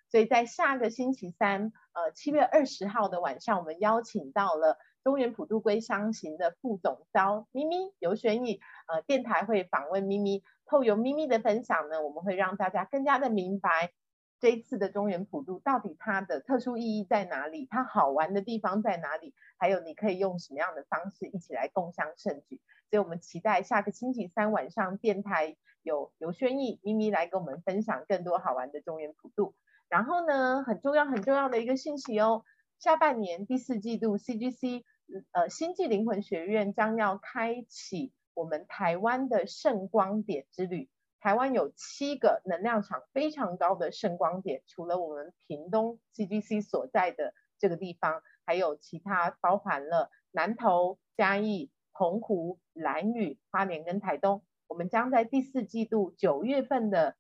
[0.09, 13.91] 所以在下个星期三，呃，七月二十号的晚上，我们邀请到了中原普渡归乡行的副总招咪咪游玄义，呃，电台会访问咪咪，透由咪咪的分享呢，我们会让大家更加的明白。
[14.39, 17.65] 这一次的中原普渡到底它的特殊意义在哪里？
[17.71, 19.33] 它好玩的地方在哪里？
[19.57, 22.61] 还有你可以用什么样的方式一起来共襄盛举？
[22.91, 29.55] 所以我们期待下个星期三晚上电台有有轩逸咪咪来跟我们分享更多好玩的中原普渡。
[29.89, 32.43] 然后呢，很重要很重要的一个信息哦，
[32.77, 34.83] 下半年第四季度 CGC
[35.31, 40.91] 呃星际灵魂学院将要开启我们台湾的圣光点之旅。
[41.19, 54.43] 台湾有七个能量场非常高的圣光点，除了我们屏东 CGC 所在的这个地方，还有其他包含了南投、嘉义、澎湖、兰屿、花莲跟台东。
[54.67, 57.15] 我们将在第四季度九月份的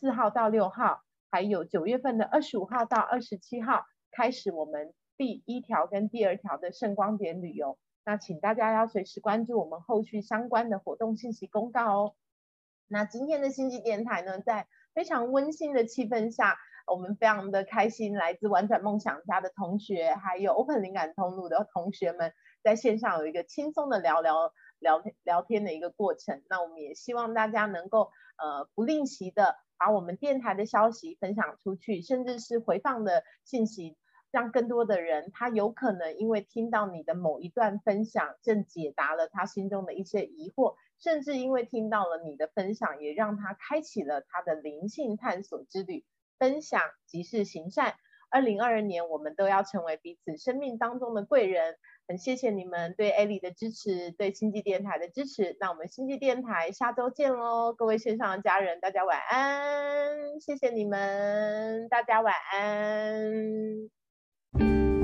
[0.00, 7.78] 四号到六号，还有九月份的二十五号到二十七号，开始我们第一条跟第二条的圣光点旅游。
[8.06, 12.14] 那请大家要随时关注我们后续相关的活动信息公告哦。
[12.86, 22.32] 那今天的星际电台呢，在非常温馨的气氛下，我们非常的开心，来自玩转梦想家的同学，还有 Open 灵感通路的同学们，
[22.62, 26.44] 在线上有一个轻松的聊聊聊聊天的一个过程。
[26.48, 33.96] 那我们也希望大家能够呃不吝惜的把我们电台的消息分享出去，甚至是回放的信息，
[34.30, 40.74] 让更多的人他有可能因为听到你的某一段分享，正解答了他心中的一些疑惑。
[40.98, 46.04] 甚至因为听到了你的分享，也让他开启了他的灵性探索之旅。
[46.38, 47.94] 分享即是行善。
[48.28, 51.76] 二零二二年，我们都要成为彼此生命当中的贵人。
[52.08, 55.56] 很谢谢你们对艾莉的支持，对星际电台的支持。
[55.60, 60.40] 那我们星际电台下周见喽，各位线上的家人，大家晚安。
[60.40, 64.05] 谢谢你们，大家晚安。
[64.58, 64.95] Bye.